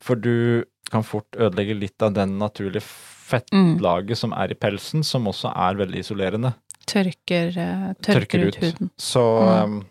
for 0.00 0.16
du 0.16 0.64
kan 0.90 1.02
fort 1.02 1.30
ødelegge 1.36 1.78
litt 1.78 2.02
av 2.02 2.14
den 2.14 2.38
naturlige 2.38 2.82
Mm. 2.86 3.76
fettlaget 3.76 4.16
som 4.16 4.32
er 4.32 4.52
i 4.52 4.54
pelsen, 4.54 5.02
som 5.02 5.24
også 5.26 5.50
er 5.50 5.74
veldig 5.74 5.98
isolerende. 5.98 6.54
Tørker, 6.86 7.48
eh, 7.58 7.94
tørker, 8.00 8.20
Tørker 8.20 8.46
ut 8.46 8.56
ut. 8.56 8.62
huden. 8.62 8.90
Så 8.96 9.18
Mm. 9.42 9.64
um, 9.64 9.86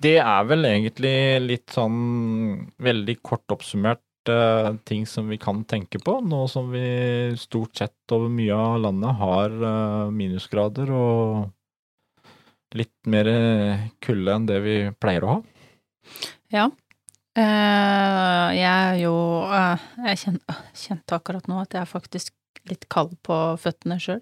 det 0.00 0.16
er 0.18 0.44
vel 0.44 0.62
egentlig 0.64 1.46
litt 1.46 1.66
sånn 1.66 2.72
veldig 2.80 3.22
kort 3.22 3.46
oppsummert 3.48 4.00
ting 4.86 5.06
som 5.08 5.28
vi 5.28 5.38
kan 5.40 5.64
tenke 5.64 5.98
på, 6.02 6.18
nå 6.22 6.44
som 6.50 6.68
vi 6.70 6.82
stort 7.40 7.74
sett 7.76 8.14
over 8.14 8.28
mye 8.30 8.54
av 8.54 8.78
landet 8.84 9.16
har 9.18 9.50
eh, 9.56 10.10
minusgrader 10.14 10.92
og 10.94 11.50
litt 12.78 12.94
mer 13.10 13.28
kulde 14.00 14.32
enn 14.36 14.46
det 14.48 14.60
vi 14.64 14.76
pleier 15.02 15.24
å 15.26 15.32
ha. 15.34 15.40
Ja. 16.52 16.66
Eh, 17.36 18.48
jeg 18.58 18.68
er 18.68 18.98
jo 19.00 19.14
eh, 19.48 19.84
Jeg 20.10 20.20
kjen- 20.22 20.42
kjente 20.76 21.16
akkurat 21.16 21.48
nå 21.48 21.62
at 21.62 21.72
jeg 21.74 21.82
er 21.82 21.90
faktisk 21.90 22.32
litt 22.68 22.86
kald 22.92 23.16
på 23.26 23.36
føttene 23.58 23.96
sjøl. 23.98 24.20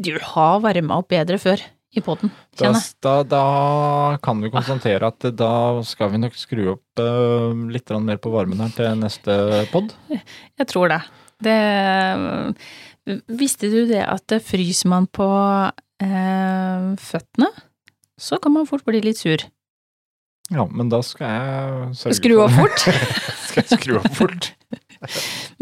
du 0.00 0.10
har 0.32 0.60
varma 0.64 0.96
opp 1.00 1.08
bedre 1.12 1.36
før 1.40 1.60
i 1.90 2.00
poden, 2.04 2.30
Da, 2.54 2.68
kjenner 2.68 2.78
jeg. 2.84 2.94
da, 3.02 3.14
da 3.26 4.18
kan 4.22 4.38
vi 4.44 4.50
konstatere 4.54 5.08
at 5.10 5.24
da 5.34 5.52
skal 5.86 6.12
vi 6.12 6.20
nok 6.22 6.36
skru 6.38 6.68
opp 6.76 7.02
uh, 7.02 7.50
litt 7.72 7.90
mer 7.98 8.20
på 8.22 8.30
varmen 8.30 8.60
her 8.62 8.70
til 8.76 9.00
neste 9.00 9.66
pod. 9.72 9.90
Jeg 10.60 10.68
tror 10.70 10.92
det. 10.92 11.00
det 11.42 11.58
visste 13.40 13.70
du 13.72 13.80
det 13.90 14.04
at 14.06 14.22
det 14.30 14.42
fryser 14.44 14.90
man 14.92 15.08
på 15.10 15.26
uh, 15.26 16.86
føttene, 17.00 17.50
så 18.20 18.38
kan 18.38 18.54
man 18.54 18.68
fort 18.70 18.84
bli 18.86 19.00
litt 19.02 19.18
sur. 19.18 19.42
Ja, 20.50 20.64
men 20.66 20.88
da 20.90 20.98
skal 21.06 21.28
jeg 21.30 21.90
sørge 21.98 22.16
Skru 22.18 22.32
for 22.36 22.44
opp 22.46 22.56
fort. 22.60 22.86
skal 23.50 23.62
jeg 23.64 23.78
skru 23.80 23.98
opp 24.00 24.08
fort. 24.18 24.48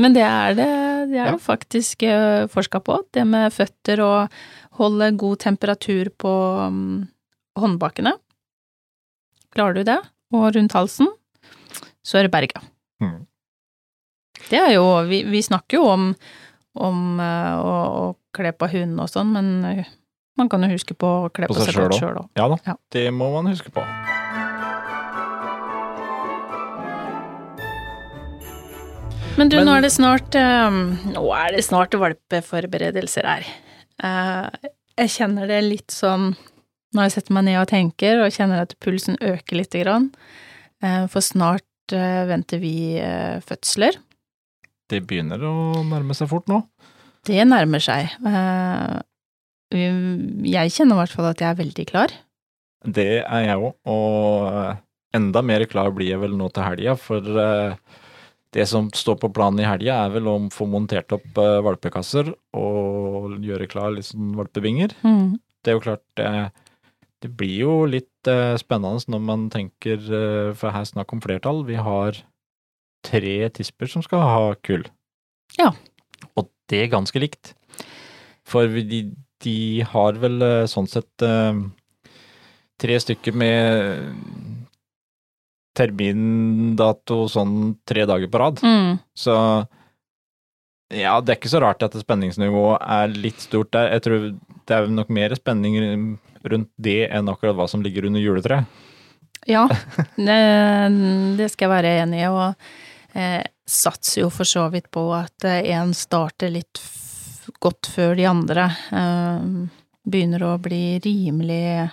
Men 0.01 0.17
det 0.17 0.25
er 0.27 0.57
det, 0.59 0.69
det 1.13 1.19
er 1.21 1.27
Ja. 1.29 1.33
det 1.37 1.45
faktisk 1.45 2.03
uh, 2.09 2.49
forska 2.53 2.81
på, 2.85 2.99
det 3.15 3.25
med 3.29 3.53
føtter 3.55 4.01
og 4.05 4.41
holde 4.79 5.11
god 5.19 5.39
temperatur 5.43 6.11
på 6.19 6.33
mm, 6.73 7.09
håndbakene. 7.59 8.15
Klarer 9.55 9.79
du 9.81 9.83
det, 9.89 9.99
og 10.35 10.51
rundt 10.55 10.75
halsen, 10.77 11.09
så 12.05 12.19
er 12.21 12.29
det 12.29 12.33
berga. 12.35 12.63
Mm. 13.03 13.23
Det 14.49 14.59
er 14.61 14.75
jo 14.77 14.85
Vi, 15.09 15.23
vi 15.29 15.41
snakker 15.45 15.79
jo 15.81 15.89
om, 15.91 16.05
om 16.79 17.01
eh, 17.21 17.55
å, 17.59 17.73
å 18.03 18.05
kle 18.37 18.53
på 18.55 18.69
hunden 18.71 19.01
og 19.03 19.11
sånn, 19.11 19.33
men 19.35 19.49
eh, 19.67 19.89
man 20.39 20.49
kan 20.53 20.63
jo 20.63 20.71
huske 20.71 20.95
på 20.95 21.09
å 21.25 21.31
kle 21.35 21.49
På 21.51 21.57
på, 21.59 21.65
seg 21.67 21.75
sjøl 21.99 22.21
òg. 22.23 22.29
Ja 22.39 22.47
da, 22.53 22.61
Ja. 22.69 22.77
det 22.95 23.09
må 23.13 23.33
man 23.35 23.51
huske 23.51 23.73
på. 23.75 23.83
Men 29.39 29.49
du, 29.49 29.57
Men- 29.57 29.67
nå 29.69 29.75
er 29.79 29.83
det 29.87 29.93
snart 29.95 30.35
um, 30.35 30.79
Nå 31.15 31.23
er 31.37 31.53
det 31.55 31.65
snart 31.67 31.95
valpeforberedelser 31.95 33.27
her. 33.29 33.47
Eh, 33.99 34.69
jeg 34.99 35.15
kjenner 35.15 35.51
det 35.51 35.63
litt 35.67 35.95
sånn 35.95 36.33
når 36.97 37.05
jeg 37.05 37.15
setter 37.19 37.37
meg 37.37 37.45
ned 37.49 37.61
og 37.61 37.69
tenker, 37.71 38.23
og 38.23 38.33
kjenner 38.33 38.65
at 38.65 38.77
pulsen 38.83 39.19
øker 39.21 39.61
lite 39.61 39.83
grann. 39.83 40.09
Eh, 40.83 41.05
for 41.13 41.25
snart 41.25 41.95
eh, 41.95 42.23
venter 42.29 42.63
vi 42.63 42.75
fødsler. 43.45 43.99
Det 44.89 45.03
begynner 45.05 45.43
å 45.45 45.85
nærme 45.85 46.17
seg 46.17 46.31
fort 46.31 46.49
nå. 46.49 46.63
Det 47.29 47.43
nærmer 47.45 47.83
seg. 47.83 48.15
Jeg 49.69 50.73
kjenner 50.73 50.95
i 50.95 51.01
hvert 51.03 51.13
fall 51.13 51.29
at 51.29 51.43
jeg 51.45 51.51
er 51.51 51.59
veldig 51.59 51.85
klar. 51.91 52.15
Det 52.89 53.11
er 53.21 53.43
jeg 53.45 53.59
òg, 53.59 53.75
og 53.91 55.19
enda 55.19 55.43
mer 55.45 55.67
klar 55.69 55.91
blir 55.93 56.15
jeg 56.15 56.23
vel 56.23 56.39
nå 56.39 56.49
til 56.55 56.65
helga, 56.65 56.95
for 56.97 57.21
det 58.57 58.65
som 58.71 58.87
står 58.97 59.19
på 59.21 59.29
planen 59.37 59.61
i 59.61 59.67
helga, 59.69 59.99
er 60.07 60.15
vel 60.15 60.29
å 60.31 60.37
få 60.55 60.65
montert 60.71 61.13
opp 61.13 61.37
uh, 61.37 61.59
valpekasser 61.67 62.31
og 62.57 63.35
gjøre 63.45 63.69
klar 63.69 63.93
liksom, 63.93 64.31
sånn 64.31 64.39
valpebinger. 64.39 64.95
Mm. 65.05 65.37
Det 65.63 65.73
er 65.73 65.77
jo 65.77 65.83
klart 65.85 66.05
det, 66.17 66.31
det 67.25 67.31
blir 67.37 67.59
jo 67.67 67.75
litt 67.91 68.31
uh, 68.31 68.57
spennende 68.61 69.05
når 69.13 69.25
man 69.27 69.47
tenker, 69.53 70.01
uh, 70.01 70.55
for 70.57 70.73
her 70.73 70.87
er 70.87 70.91
snakk 70.93 71.13
om 71.13 71.21
flertall, 71.25 71.65
vi 71.69 71.77
har 71.77 72.23
tre 73.05 73.37
tisper 73.55 73.93
som 73.93 74.03
skal 74.05 74.25
ha 74.25 74.55
kull. 74.65 74.87
Ja. 75.59 75.75
Og 76.35 76.49
det 76.73 76.87
er 76.87 76.95
ganske 76.97 77.21
likt. 77.21 77.53
For 78.49 78.67
vi- 78.73 78.87
de, 78.89 79.03
de 79.45 79.59
har 79.93 80.17
vel 80.19 80.41
sånn 80.67 80.89
sett 80.91 81.13
tre 82.79 82.97
stykker 83.03 83.35
med 83.37 84.58
termindato 85.79 87.23
sånn 87.31 87.77
tre 87.89 88.07
dager 88.09 88.31
på 88.31 88.41
rad. 88.43 88.63
Mm. 88.65 88.99
Så 89.15 89.35
ja, 90.95 91.19
det 91.21 91.35
er 91.35 91.39
ikke 91.39 91.53
så 91.53 91.61
rart 91.63 91.85
at 91.85 91.97
spenningsnivået 92.01 92.81
er 92.81 93.15
litt 93.15 93.43
stort 93.45 93.71
der. 93.77 93.93
Jeg 93.97 94.05
tror 94.07 94.29
det 94.69 94.77
er 94.77 94.91
nok 94.93 95.13
mer 95.13 95.35
spenning 95.37 95.79
rundt 96.49 96.71
det 96.81 97.03
enn 97.13 97.29
akkurat 97.29 97.57
hva 97.59 97.69
som 97.71 97.83
ligger 97.85 98.09
under 98.09 98.23
juletreet. 98.23 98.85
Ja, 99.49 99.67
det, 100.17 101.49
skal 101.53 101.69
jeg 101.69 101.73
være 101.73 101.93
enig 102.03 102.23
i, 102.25 102.31
og 102.33 103.17
eh, 103.17 103.45
satser 103.69 104.25
jo 104.25 104.33
for 104.33 104.49
så 104.49 104.67
vidt 104.73 104.91
på 104.93 105.05
at 105.17 105.47
én 105.47 105.95
starter 105.97 106.53
litt 106.53 106.81
godt 107.63 107.89
før 107.93 108.17
de 108.19 108.27
andre. 108.29 108.67
Eh, 108.93 109.45
begynner 110.09 110.45
å 110.49 110.57
bli 110.63 110.99
rimelig 111.05 111.89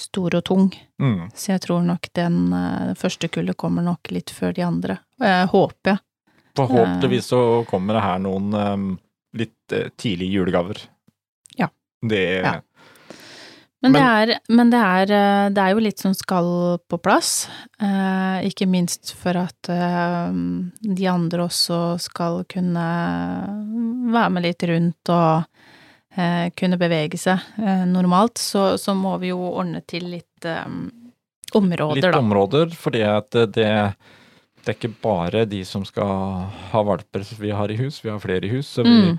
stor 0.00 0.36
og 0.38 0.44
tung. 0.48 0.70
Mm. 1.02 1.28
Så 1.34 1.52
jeg 1.54 1.64
tror 1.66 1.84
nok 1.86 2.08
den 2.16 2.54
eh, 2.56 2.94
første 2.98 3.30
kullet 3.32 3.58
kommer 3.60 3.86
nok 3.86 4.12
litt 4.14 4.32
før 4.34 4.56
de 4.56 4.64
andre. 4.66 4.98
Jeg 5.20 5.50
håper. 5.52 6.00
Forhåpentligvis 6.58 7.30
så 7.30 7.42
kommer 7.70 7.96
det 7.96 8.02
her 8.04 8.18
noen 8.24 8.56
um, 8.56 8.88
litt 9.38 9.76
uh, 9.76 9.86
tidlige 10.00 10.40
julegaver. 10.40 10.82
Ja. 11.60 11.70
Det 12.02 12.24
Ja. 12.40 12.58
Men, 13.82 13.92
det, 13.92 14.00
er, 14.00 14.30
men 14.52 14.70
det, 14.70 14.78
er, 14.78 15.10
eh, 15.16 15.46
det 15.56 15.62
er 15.62 15.72
jo 15.72 15.80
litt 15.80 16.02
som 16.02 16.12
skal 16.16 16.50
på 16.84 16.98
plass. 17.00 17.48
Eh, 17.80 18.44
ikke 18.50 18.68
minst 18.68 19.14
for 19.16 19.38
at 19.40 19.70
eh, 19.72 20.34
de 20.84 21.06
andre 21.08 21.46
også 21.46 21.78
skal 22.04 22.42
kunne 22.50 22.84
være 24.12 24.34
med 24.36 24.44
litt 24.44 24.66
rundt 24.68 25.12
og 25.14 25.30
eh, 25.40 25.69
kunne 26.58 26.78
bevege 26.80 27.18
seg 27.20 27.38
eh, 27.62 27.84
normalt. 27.86 28.38
Så, 28.42 28.76
så 28.82 28.94
må 28.98 29.16
vi 29.22 29.30
jo 29.32 29.38
ordne 29.52 29.82
til 29.86 30.08
litt 30.10 30.46
eh, 30.48 30.66
områder, 31.54 31.96
litt 31.98 32.06
da. 32.08 32.18
områder, 32.18 32.74
fordi 32.78 33.02
at 33.06 33.30
det, 33.34 33.68
det 34.60 34.68
er 34.68 34.76
ikke 34.76 34.92
bare 35.02 35.44
de 35.50 35.62
som 35.66 35.84
skal 35.88 36.46
ha 36.72 36.82
valper 36.86 37.24
vi 37.40 37.50
har 37.54 37.70
i 37.72 37.78
hus, 37.80 38.02
vi 38.04 38.10
har 38.12 38.20
flere 38.22 38.46
i 38.46 38.52
hus. 38.56 38.68
Så 38.78 38.84
vi, 38.86 38.90
Mm. 38.90 39.18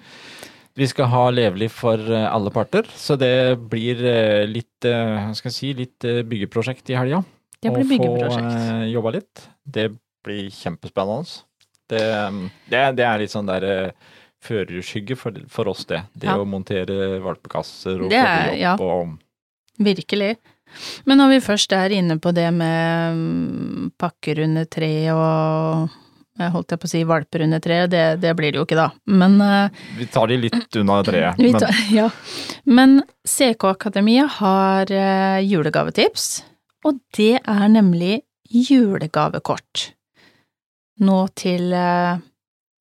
vi 0.80 0.88
skal 0.88 1.10
ha 1.12 1.25
levelig 1.32 1.71
for 1.75 1.99
eh, 1.99 2.27
alle 2.32 2.51
parter. 2.56 2.88
Så 2.95 3.17
det 3.19 3.58
blir 3.71 3.99
eh, 4.08 4.45
litt, 4.47 4.86
eh, 4.88 5.32
si, 5.47 5.73
litt 5.75 6.04
eh, 6.08 6.21
byggeprosjekt 6.23 6.89
i 6.93 6.95
helga. 6.99 7.23
Det 7.62 7.69
blir 7.75 7.86
byggeprosjekt. 7.89 8.47
Å 8.47 8.56
få 8.56 8.77
eh, 8.82 8.88
jobba 8.93 9.12
litt. 9.17 9.47
Det 9.63 9.89
blir 10.25 10.47
kjempespennende. 10.54 11.41
Det, 11.91 11.99
det, 12.71 12.80
det 12.95 13.04
er 13.06 13.19
litt 13.19 13.34
sånn 13.34 13.49
der 13.49 13.63
eh, 13.67 14.11
førerskygge 14.43 15.15
for, 15.17 15.32
for 15.49 15.69
oss, 15.69 15.86
det. 15.86 16.04
Det 16.17 16.27
Ja. 16.30 16.38
å 16.38 16.45
montere 16.47 17.19
valpekasser 17.21 18.01
og 18.04 18.10
Det 18.10 18.17
er- 18.21 18.56
ja. 18.58 18.75
og 18.80 19.17
Virkelig. 19.82 20.36
Men 21.06 21.17
når 21.17 21.30
vi 21.30 21.39
først 21.39 21.71
er 21.73 21.89
inne 21.89 22.19
på 22.19 22.32
det 22.34 22.51
med 22.54 23.15
mm, 23.17 23.91
pakker 23.99 24.39
under 24.43 24.65
tre 24.65 25.10
og 25.12 25.89
jeg 26.39 26.51
holdt 26.54 26.69
jeg 26.71 26.80
på 26.80 26.86
å 26.88 26.89
si 26.89 27.04
valper 27.04 27.41
under 27.43 27.60
tre, 27.60 27.88
det, 27.88 28.19
det 28.21 28.32
blir 28.38 28.51
det 28.54 28.58
jo 28.62 28.65
ikke 28.65 28.77
da. 28.80 28.89
Men, 29.08 29.39
eh, 29.41 29.69
Vi 29.97 30.06
tar 30.06 30.27
de 30.27 30.38
litt 30.38 30.75
unna 30.80 31.01
treet. 31.04 31.38
men- 31.38 31.60
tar, 31.60 31.69
ja. 31.91 32.10
Men 32.65 33.04
CK 33.27 33.63
Akademiet 33.73 34.30
har 34.39 34.86
eh, 34.91 35.41
julegavetips, 35.45 36.43
og 36.86 36.99
det 37.17 37.41
er 37.45 37.67
nemlig 37.69 38.21
julegavekort. 38.51 39.91
Nå 41.01 41.17
til 41.36 41.73
eh, 41.73 42.17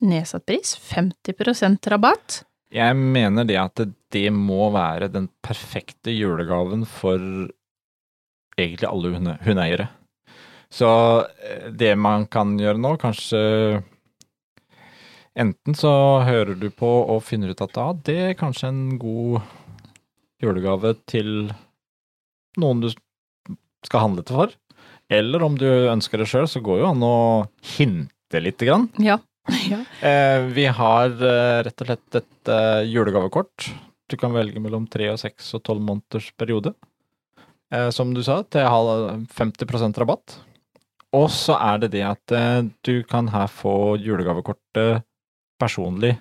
nedsatt 0.04 0.46
pris, 0.48 0.74
50% 0.90 1.88
rabatt. 1.92 2.42
Jeg 2.70 2.96
mener 2.96 3.46
det 3.48 3.58
at 3.58 3.82
det 4.14 4.28
må 4.34 4.70
være 4.74 5.10
den 5.10 5.28
perfekte 5.42 6.12
julegaven 6.14 6.84
for 6.86 7.18
egentlig 8.60 8.88
alle 8.88 9.14
hunde, 9.16 9.38
hundeeiere. 9.44 9.88
Så 10.70 10.90
eh, 11.42 11.70
det 11.74 11.96
man 11.98 12.28
kan 12.30 12.54
gjøre 12.60 12.78
nå, 12.80 12.94
kanskje 13.02 13.40
Enten 15.40 15.76
så 15.78 15.90
hører 16.26 16.56
du 16.58 16.66
på 16.74 16.88
og 17.14 17.22
finner 17.22 17.52
ut 17.54 17.60
at 17.62 17.76
ja, 17.78 17.86
det 18.04 18.16
er 18.24 18.36
kanskje 18.36 18.66
en 18.68 18.80
god 19.00 19.38
julegave 20.42 20.90
til 21.08 21.52
noen 22.58 22.82
du 22.82 22.88
skal 23.86 24.04
handle 24.08 24.24
til 24.26 24.40
for. 24.40 24.56
Eller 25.10 25.46
om 25.46 25.54
du 25.58 25.68
ønsker 25.68 26.20
det 26.20 26.28
sjøl, 26.30 26.48
så 26.50 26.60
går 26.62 26.82
jo 26.82 26.90
an 26.90 27.06
å 27.06 27.16
hinte 27.76 28.42
lite 28.42 28.68
grann. 28.68 28.88
Ja. 28.98 29.20
Ja. 29.70 29.81
Eh, 30.07 30.40
vi 30.55 30.66
har 30.66 31.11
eh, 31.11 31.62
rett 31.66 31.81
og 31.83 31.88
slett 31.90 32.18
et 32.20 32.48
eh, 32.53 32.83
julegavekort. 32.90 33.70
Du 34.11 34.16
kan 34.18 34.33
velge 34.35 34.61
mellom 34.62 34.87
tre 34.90 35.09
og 35.12 35.18
seks 35.22 35.53
og 35.57 35.62
tolv 35.66 35.83
måneders 35.87 36.31
periode. 36.38 36.74
Eh, 37.72 37.88
som 37.94 38.12
du 38.14 38.22
sa, 38.26 38.40
til 38.50 38.66
halv- 38.66 39.26
50% 39.37 39.98
rabatt. 40.03 40.38
Og 41.16 41.26
så 41.35 41.57
er 41.59 41.79
det 41.83 41.90
det 41.96 42.05
at 42.07 42.33
du 42.87 43.03
kan 43.11 43.26
her 43.33 43.48
få 43.50 43.96
julegavekortet 43.98 45.00
personlig 45.59 46.12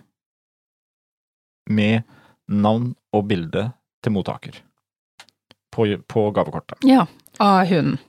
med 1.70 2.02
navn 2.50 2.96
og 3.14 3.28
bilde 3.30 3.68
til 4.02 4.16
mottaker 4.16 4.58
på, 5.70 5.86
på 6.10 6.24
gavekortet. 6.34 6.82
ja. 6.90 7.06
Av 7.40 7.62
hunden. 7.70 8.00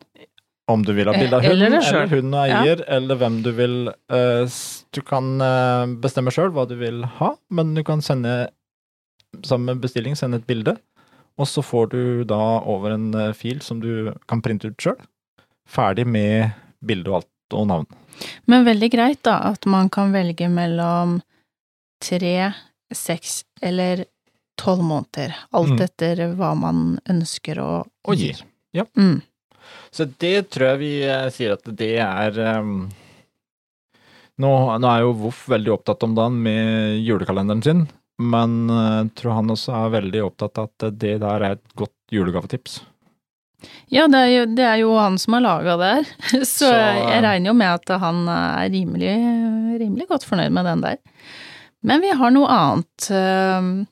Om 0.71 0.85
du 0.87 0.93
vil 0.95 1.09
ha 1.11 1.15
bilde 1.17 1.37
av 1.39 1.43
hund, 1.43 1.51
hunden, 1.63 1.75
eller 1.75 1.89
eller, 1.89 2.13
hund 2.15 2.35
og 2.37 2.41
eier, 2.45 2.83
eller 2.97 3.19
hvem 3.21 3.39
du 3.43 3.51
vil 3.57 3.77
eh, 3.89 4.59
Du 4.95 5.01
kan 5.07 5.31
eh, 5.43 5.87
bestemme 6.05 6.31
sjøl 6.35 6.53
hva 6.55 6.67
du 6.71 6.77
vil 6.81 7.03
ha, 7.19 7.33
men 7.51 7.75
du 7.75 7.83
kan 7.87 8.03
sende 8.05 8.35
sammen 9.47 9.75
med 9.77 9.83
bestilling 9.85 10.17
sende 10.19 10.41
et 10.41 10.47
bilde, 10.49 10.77
og 11.41 11.47
så 11.49 11.63
får 11.65 11.91
du 11.93 12.01
da 12.29 12.41
over 12.69 12.95
en 12.97 13.09
eh, 13.15 13.33
fil 13.37 13.61
som 13.65 13.81
du 13.83 14.13
kan 14.31 14.43
printe 14.45 14.71
ut 14.71 14.79
sjøl. 14.83 14.99
Ferdig 15.71 16.07
med 16.07 16.51
bilde 16.85 17.11
og 17.13 17.21
alt 17.23 17.57
og 17.61 17.67
navn. 17.71 17.87
Men 18.51 18.67
veldig 18.67 18.91
greit 18.93 19.23
da, 19.27 19.39
at 19.53 19.67
man 19.71 19.89
kan 19.93 20.13
velge 20.15 20.49
mellom 20.51 21.19
tre, 22.03 22.53
seks 22.95 23.45
eller 23.63 24.05
tolv 24.61 24.83
måneder. 24.85 25.35
Alt 25.57 25.77
Mm. 25.77 25.83
etter 25.87 26.21
hva 26.37 26.55
man 26.59 26.99
ønsker 27.09 27.59
å 27.63 27.71
å 28.07 28.15
gi. 28.19 28.35
Ja. 28.77 28.85
Mm. 28.99 29.23
Så 29.91 30.07
det 30.23 30.51
tror 30.55 30.73
jeg 30.73 30.81
vi 30.83 30.93
eh, 31.07 31.29
sier 31.35 31.57
at 31.57 31.71
det 31.79 31.95
er 32.05 32.41
um, 32.61 32.85
nå, 34.41 34.53
nå 34.81 34.91
er 34.91 35.05
jo 35.05 35.17
Voff 35.27 35.47
veldig 35.53 35.75
opptatt 35.77 36.07
om 36.07 36.15
dagen 36.17 36.39
med 36.45 37.01
julekalenderen 37.05 37.65
sin, 37.65 37.83
men 38.21 38.55
jeg 38.69 39.11
tror 39.21 39.37
han 39.39 39.53
også 39.53 39.75
er 39.77 39.93
veldig 39.99 40.23
opptatt 40.25 40.61
av 40.61 40.71
at 40.71 40.97
det 41.01 41.19
der 41.21 41.45
er 41.45 41.59
et 41.59 41.77
godt 41.77 41.97
julegavetips. 42.13 42.81
Ja, 43.93 44.07
det 44.09 44.19
er, 44.23 44.31
jo, 44.33 44.43
det 44.57 44.65
er 44.65 44.81
jo 44.81 44.95
han 44.97 45.19
som 45.21 45.37
har 45.37 45.45
laga 45.45 45.77
det 45.81 45.93
her, 45.93 46.11
så, 46.41 46.45
Så, 46.49 46.73
jeg 46.73 47.23
regner 47.27 47.53
jo 47.53 47.57
med 47.61 47.73
at 47.77 47.95
han 48.01 48.25
er 48.33 48.69
rimelig, 48.73 49.15
rimelig 49.83 50.09
godt 50.09 50.25
fornøyd 50.29 50.57
med 50.57 50.69
den 50.71 50.85
der. 50.87 51.01
Men 51.85 52.05
vi 52.05 52.13
har 52.17 52.37
noe 52.37 52.61
annet 52.61 53.11
Uh, 53.11 53.89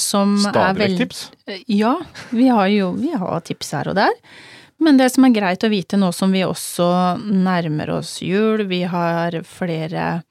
som 0.00 0.38
Stadig 0.40 0.80
vekk 0.80 0.98
tips. 1.02 1.20
Ja, 1.68 1.98
vi 2.30 2.48
har 2.48 2.68
jo 2.72 2.92
vi 2.96 3.12
har 3.12 3.44
tips 3.44 3.74
her 3.76 3.90
og 3.92 3.98
der. 3.98 4.14
Men 4.82 4.98
det 4.98 5.08
som 5.14 5.24
er 5.28 5.34
greit 5.36 5.62
å 5.64 5.70
vite 5.70 5.98
nå 6.00 6.10
som 6.16 6.32
vi 6.34 6.42
også 6.46 6.86
nærmer 7.22 7.92
oss 8.00 8.16
jul, 8.24 8.64
vi 8.70 8.82
har 8.90 9.36
flere 9.46 10.22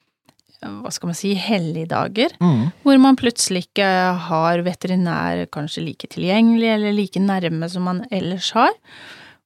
hva 0.62 0.92
skal 0.94 1.10
man 1.10 1.18
si, 1.18 1.32
helligdager, 1.34 2.36
Mm. 2.38 2.68
hvor 2.84 3.00
man 3.02 3.16
plutselig 3.18 3.64
ikke 3.66 3.88
har 4.28 4.62
veterinær 4.62 5.48
kanskje 5.50 5.82
like 5.88 6.06
tilgjengelig 6.14 6.70
eller 6.76 6.94
like 6.94 7.18
nærme 7.20 7.68
som 7.70 7.88
man 7.90 8.04
ellers 8.12 8.52
har. 8.54 8.70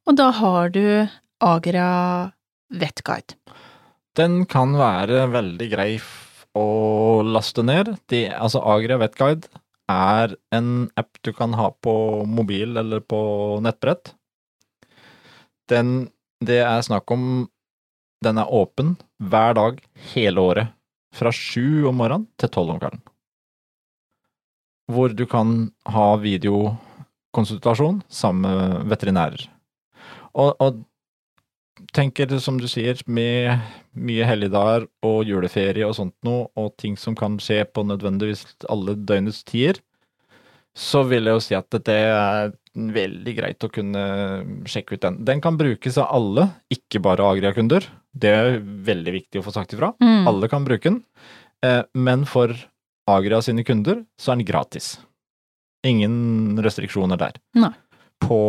Og 0.07 0.17
da 0.19 0.31
har 0.31 0.69
du 0.75 1.07
Agra 1.39 2.33
Vetguide. 2.69 3.37
Den 4.15 4.43
kan 4.45 4.75
være 4.75 5.23
veldig 5.31 5.69
grei 5.71 6.01
å 6.55 7.23
laste 7.23 7.63
ned. 7.63 7.95
De, 8.11 8.25
altså 8.29 8.59
Agria 8.59 8.97
Vetguide 8.99 9.47
er 9.87 10.35
en 10.51 10.89
app 10.97 11.15
du 11.23 11.31
kan 11.31 11.53
ha 11.53 11.69
på 11.71 12.25
mobil 12.27 12.75
eller 12.75 12.99
på 12.99 13.61
nettbrett. 13.63 14.11
Den, 15.71 16.09
det 16.45 16.61
er 16.63 16.85
snakk 16.85 17.09
om 17.11 17.47
Den 18.23 18.39
er 18.41 18.51
åpen 18.53 18.95
hver 19.21 19.53
dag 19.57 19.81
hele 20.13 20.41
året. 20.41 20.71
Fra 21.15 21.31
sju 21.31 21.85
om 21.89 21.99
morgenen 21.99 22.25
til 22.41 22.51
tolv 22.51 22.73
om 22.73 22.79
kvelden. 22.81 23.03
Hvor 24.91 25.13
du 25.13 25.25
kan 25.29 25.53
ha 25.89 26.07
videokonsultasjon 26.21 28.01
sammen 28.09 28.45
med 28.45 28.89
veterinærer. 28.91 29.45
Og, 30.35 30.55
og 30.59 30.83
tenker, 31.95 32.31
som 32.39 32.59
du 32.59 32.67
sier, 32.71 32.99
med 33.07 33.59
mye 33.95 34.27
helligdager 34.27 34.87
og 35.05 35.23
juleferie 35.27 35.87
og 35.87 35.95
sånt 35.97 36.15
noe, 36.27 36.49
og 36.59 36.75
ting 36.81 36.97
som 36.99 37.15
kan 37.17 37.37
skje 37.41 37.63
på 37.69 37.85
nødvendigvis 37.87 38.45
alle 38.71 38.97
døgnets 38.97 39.43
tider, 39.47 39.79
så 40.75 41.05
vil 41.07 41.29
jeg 41.29 41.37
jo 41.37 41.43
si 41.43 41.55
at 41.55 41.79
det 41.87 41.99
er 42.11 42.53
veldig 42.75 43.33
greit 43.37 43.63
å 43.63 43.69
kunne 43.71 44.03
sjekke 44.69 44.97
ut 44.97 45.01
den. 45.05 45.17
Den 45.27 45.41
kan 45.43 45.57
brukes 45.59 45.97
av 46.01 46.09
alle, 46.15 46.47
ikke 46.73 46.99
bare 47.03 47.23
Agria-kunder. 47.23 47.87
Det 48.15 48.31
er 48.35 48.59
veldig 48.59 49.13
viktig 49.15 49.39
å 49.41 49.45
få 49.45 49.53
sagt 49.55 49.73
ifra. 49.75 49.93
Mm. 50.03 50.27
Alle 50.27 50.49
kan 50.51 50.65
bruke 50.67 50.89
den, 50.91 51.01
eh, 51.63 51.83
men 51.95 52.25
for 52.27 52.51
Agria 53.07 53.41
sine 53.45 53.63
kunder 53.63 54.03
så 54.19 54.33
er 54.33 54.41
den 54.41 54.47
gratis. 54.49 54.97
Ingen 55.85 56.57
restriksjoner 56.65 57.19
der. 57.21 57.35
Nei. 57.55 57.71
På, 58.23 58.39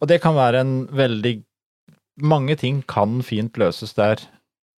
og 0.00 0.08
det 0.08 0.20
kan 0.22 0.34
være 0.34 0.60
en 0.64 0.74
veldig 0.88 1.42
Mange 2.20 2.52
ting 2.58 2.82
kan 2.90 3.22
fint 3.24 3.56
løses 3.56 3.94
der 3.96 4.20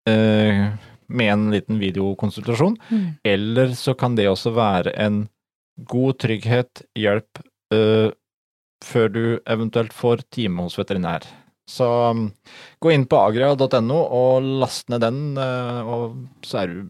eh, 0.06 0.68
med 1.10 1.30
en 1.32 1.48
liten 1.50 1.80
videokonsultasjon, 1.80 2.76
Mm. 2.90 3.06
eller 3.24 3.72
så 3.74 3.94
kan 3.98 4.14
det 4.14 4.28
også 4.30 4.52
være 4.54 4.92
en 4.94 5.28
god 5.90 6.18
trygghet, 6.22 6.84
hjelp, 6.94 7.40
eh, 7.74 8.12
før 8.84 9.12
du 9.12 9.24
eventuelt 9.46 9.94
får 9.96 10.26
time 10.34 10.66
hos 10.66 10.78
veterinær. 10.78 11.26
Så 11.68 11.86
um, 12.10 12.26
gå 12.82 12.90
inn 12.92 13.06
på 13.08 13.20
agria.no 13.22 14.00
og 14.02 14.50
last 14.62 14.90
ned 14.92 15.04
den, 15.04 15.22
eh, 15.38 15.80
og 15.86 16.44
så 16.46 16.64
er 16.64 16.72
du 16.72 16.80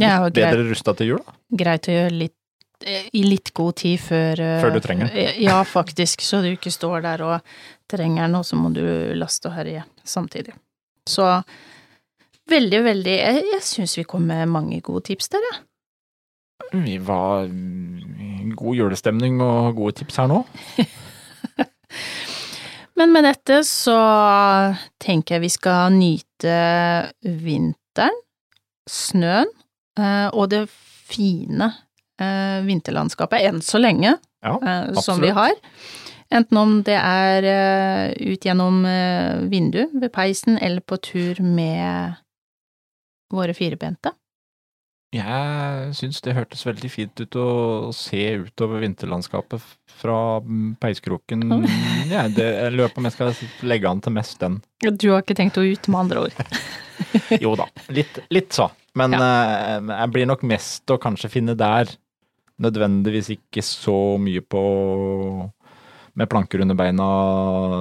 ja, 0.00 0.20
greit, 0.22 0.38
bedre 0.38 0.64
rusta 0.70 0.94
til 0.96 1.14
jul, 1.14 1.20
da. 1.26 1.36
greit 1.64 1.90
å 1.90 1.96
gjøre 1.96 2.14
litt 2.14 2.86
eh, 2.86 3.10
i 3.18 3.24
litt 3.26 3.52
god 3.54 3.76
tid 3.82 4.00
før 4.02 4.42
eh, 4.42 4.56
Før 4.62 4.76
du 4.76 4.80
trenger 4.82 5.12
Ja, 5.42 5.58
faktisk, 5.66 6.24
så 6.24 6.40
du 6.44 6.52
ikke 6.52 6.72
står 6.74 7.04
der 7.04 7.26
og 7.26 7.54
trenger 7.90 8.28
den, 8.28 8.38
og 8.38 8.46
så 8.46 8.58
må 8.58 8.72
du 8.74 8.84
laste 9.18 9.50
og 9.50 9.58
herje 9.58 9.84
samtidig. 10.06 10.54
Så 11.10 11.26
veldig, 12.50 12.80
veldig 12.86 13.14
Jeg, 13.18 13.44
jeg 13.52 13.62
syns 13.66 13.98
vi 13.98 14.06
kom 14.08 14.24
med 14.30 14.48
mange 14.54 14.80
gode 14.86 15.08
tips 15.10 15.34
der, 15.34 15.46
jeg. 15.50 15.62
Vi 16.74 16.96
var 17.02 17.50
god 18.58 18.78
julestemning 18.78 19.40
og 19.44 19.74
gode 19.78 19.98
tips 20.00 20.20
her 20.22 20.30
nå. 20.30 20.42
Men 22.98 23.10
med 23.10 23.26
dette 23.26 23.62
så 23.66 23.96
tenker 25.02 25.36
jeg 25.36 25.44
vi 25.44 25.50
skal 25.52 25.94
nyte 25.94 26.58
vinteren, 27.24 28.20
snøen 28.90 29.50
eh, 29.98 30.28
og 30.30 30.50
det 30.52 30.66
fine 30.70 31.70
eh, 32.20 32.60
vinterlandskapet, 32.66 33.42
enn 33.48 33.62
så 33.64 33.80
lenge, 33.82 34.16
Ja, 34.44 34.58
eh, 34.60 35.00
som 35.02 35.22
vi 35.22 35.32
har. 35.34 35.56
Enten 36.34 36.58
om 36.58 36.76
det 36.86 36.96
er 36.98 37.44
ut 38.16 38.42
gjennom 38.42 38.80
vinduet 39.50 39.92
ved 39.92 40.10
peisen, 40.10 40.56
eller 40.58 40.82
på 40.82 40.96
tur 40.98 41.38
med 41.44 42.16
våre 43.30 43.54
firebente. 43.54 44.10
Jeg 45.14 45.90
syns 45.94 46.18
det 46.24 46.34
hørtes 46.34 46.64
veldig 46.66 46.88
fint 46.90 47.20
ut 47.22 47.36
å 47.38 47.48
se 47.94 48.22
utover 48.42 48.82
vinterlandskapet 48.82 49.62
fra 50.00 50.16
mm, 50.42 50.72
peiskroken. 50.82 51.44
Ja, 52.10 52.26
det, 52.28 52.44
jeg 52.44 52.74
lurer 52.74 52.90
på 52.92 53.00
om 53.00 53.06
jeg 53.08 53.14
skal 53.14 53.68
legge 53.70 53.88
an 53.88 54.02
til 54.04 54.14
mest 54.16 54.40
den. 54.42 54.58
Du 54.82 55.12
har 55.12 55.22
ikke 55.22 55.36
tenkt 55.38 55.58
å 55.60 55.64
ut, 55.64 55.86
med 55.88 56.06
andre 56.06 56.26
ord. 56.26 56.56
Jo 57.42 57.54
da, 57.58 57.64
litt, 57.94 58.18
litt 58.34 58.54
så. 58.54 58.68
Men 58.98 59.16
eh, 59.18 59.78
jeg 59.88 60.10
blir 60.14 60.28
nok 60.30 60.44
mest 60.46 60.90
å 60.90 60.98
kanskje 61.02 61.30
finne 61.32 61.56
der. 61.58 61.90
Nødvendigvis 62.62 63.32
ikke 63.34 63.64
så 63.66 64.14
mye 64.22 64.42
på 64.42 64.62
med 66.14 66.30
planker 66.30 66.62
under 66.62 66.78
beina 66.78 67.06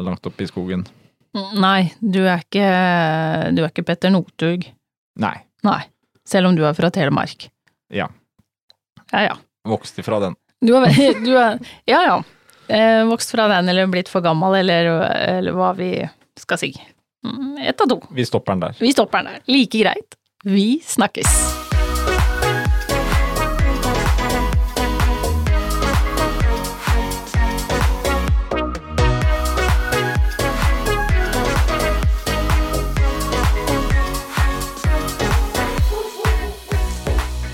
langt 0.05 0.25
oppe 0.25 0.45
i 0.45 0.49
skogen. 0.49 0.85
Nei, 1.33 1.91
du 2.01 2.23
er 2.23 2.41
ikke, 2.41 2.69
du 3.53 3.61
er 3.61 3.69
ikke 3.69 3.85
Petter 3.85 4.13
Northug. 4.13 4.65
Nei. 5.21 5.35
Nei. 5.65 5.81
Selv 6.27 6.47
om 6.47 6.55
du 6.55 6.63
er 6.65 6.73
fra 6.77 6.89
Telemark. 6.93 7.49
Ja. 7.93 8.07
Ja, 9.11 9.21
ja. 9.27 9.35
Vokst 9.67 9.99
ifra 9.99 10.19
den. 10.23 10.35
Du 10.63 10.73
er, 10.77 10.87
du 11.25 11.33
er 11.37 11.59
Ja, 11.89 12.01
ja. 12.07 12.17
Eh, 12.71 13.03
vokst 13.09 13.31
fra 13.35 13.47
den, 13.51 13.67
eller 13.69 13.87
blitt 13.91 14.09
for 14.09 14.23
gammel, 14.23 14.55
eller, 14.61 14.87
eller 15.37 15.55
hva 15.57 15.73
vi 15.77 15.89
skal 16.39 16.57
si. 16.61 16.71
Mm, 17.27 17.57
Ett 17.67 17.81
av 17.83 17.91
to. 17.91 17.99
Vi 18.15 18.25
stopper 18.25 18.55
den 18.55 18.63
der. 18.67 18.77
Vi 18.79 18.91
stopper 18.95 19.23
den 19.23 19.33
der. 19.33 19.43
Like 19.51 19.83
greit. 19.83 20.15
Vi 20.43 20.79
snakkes. 20.83 21.62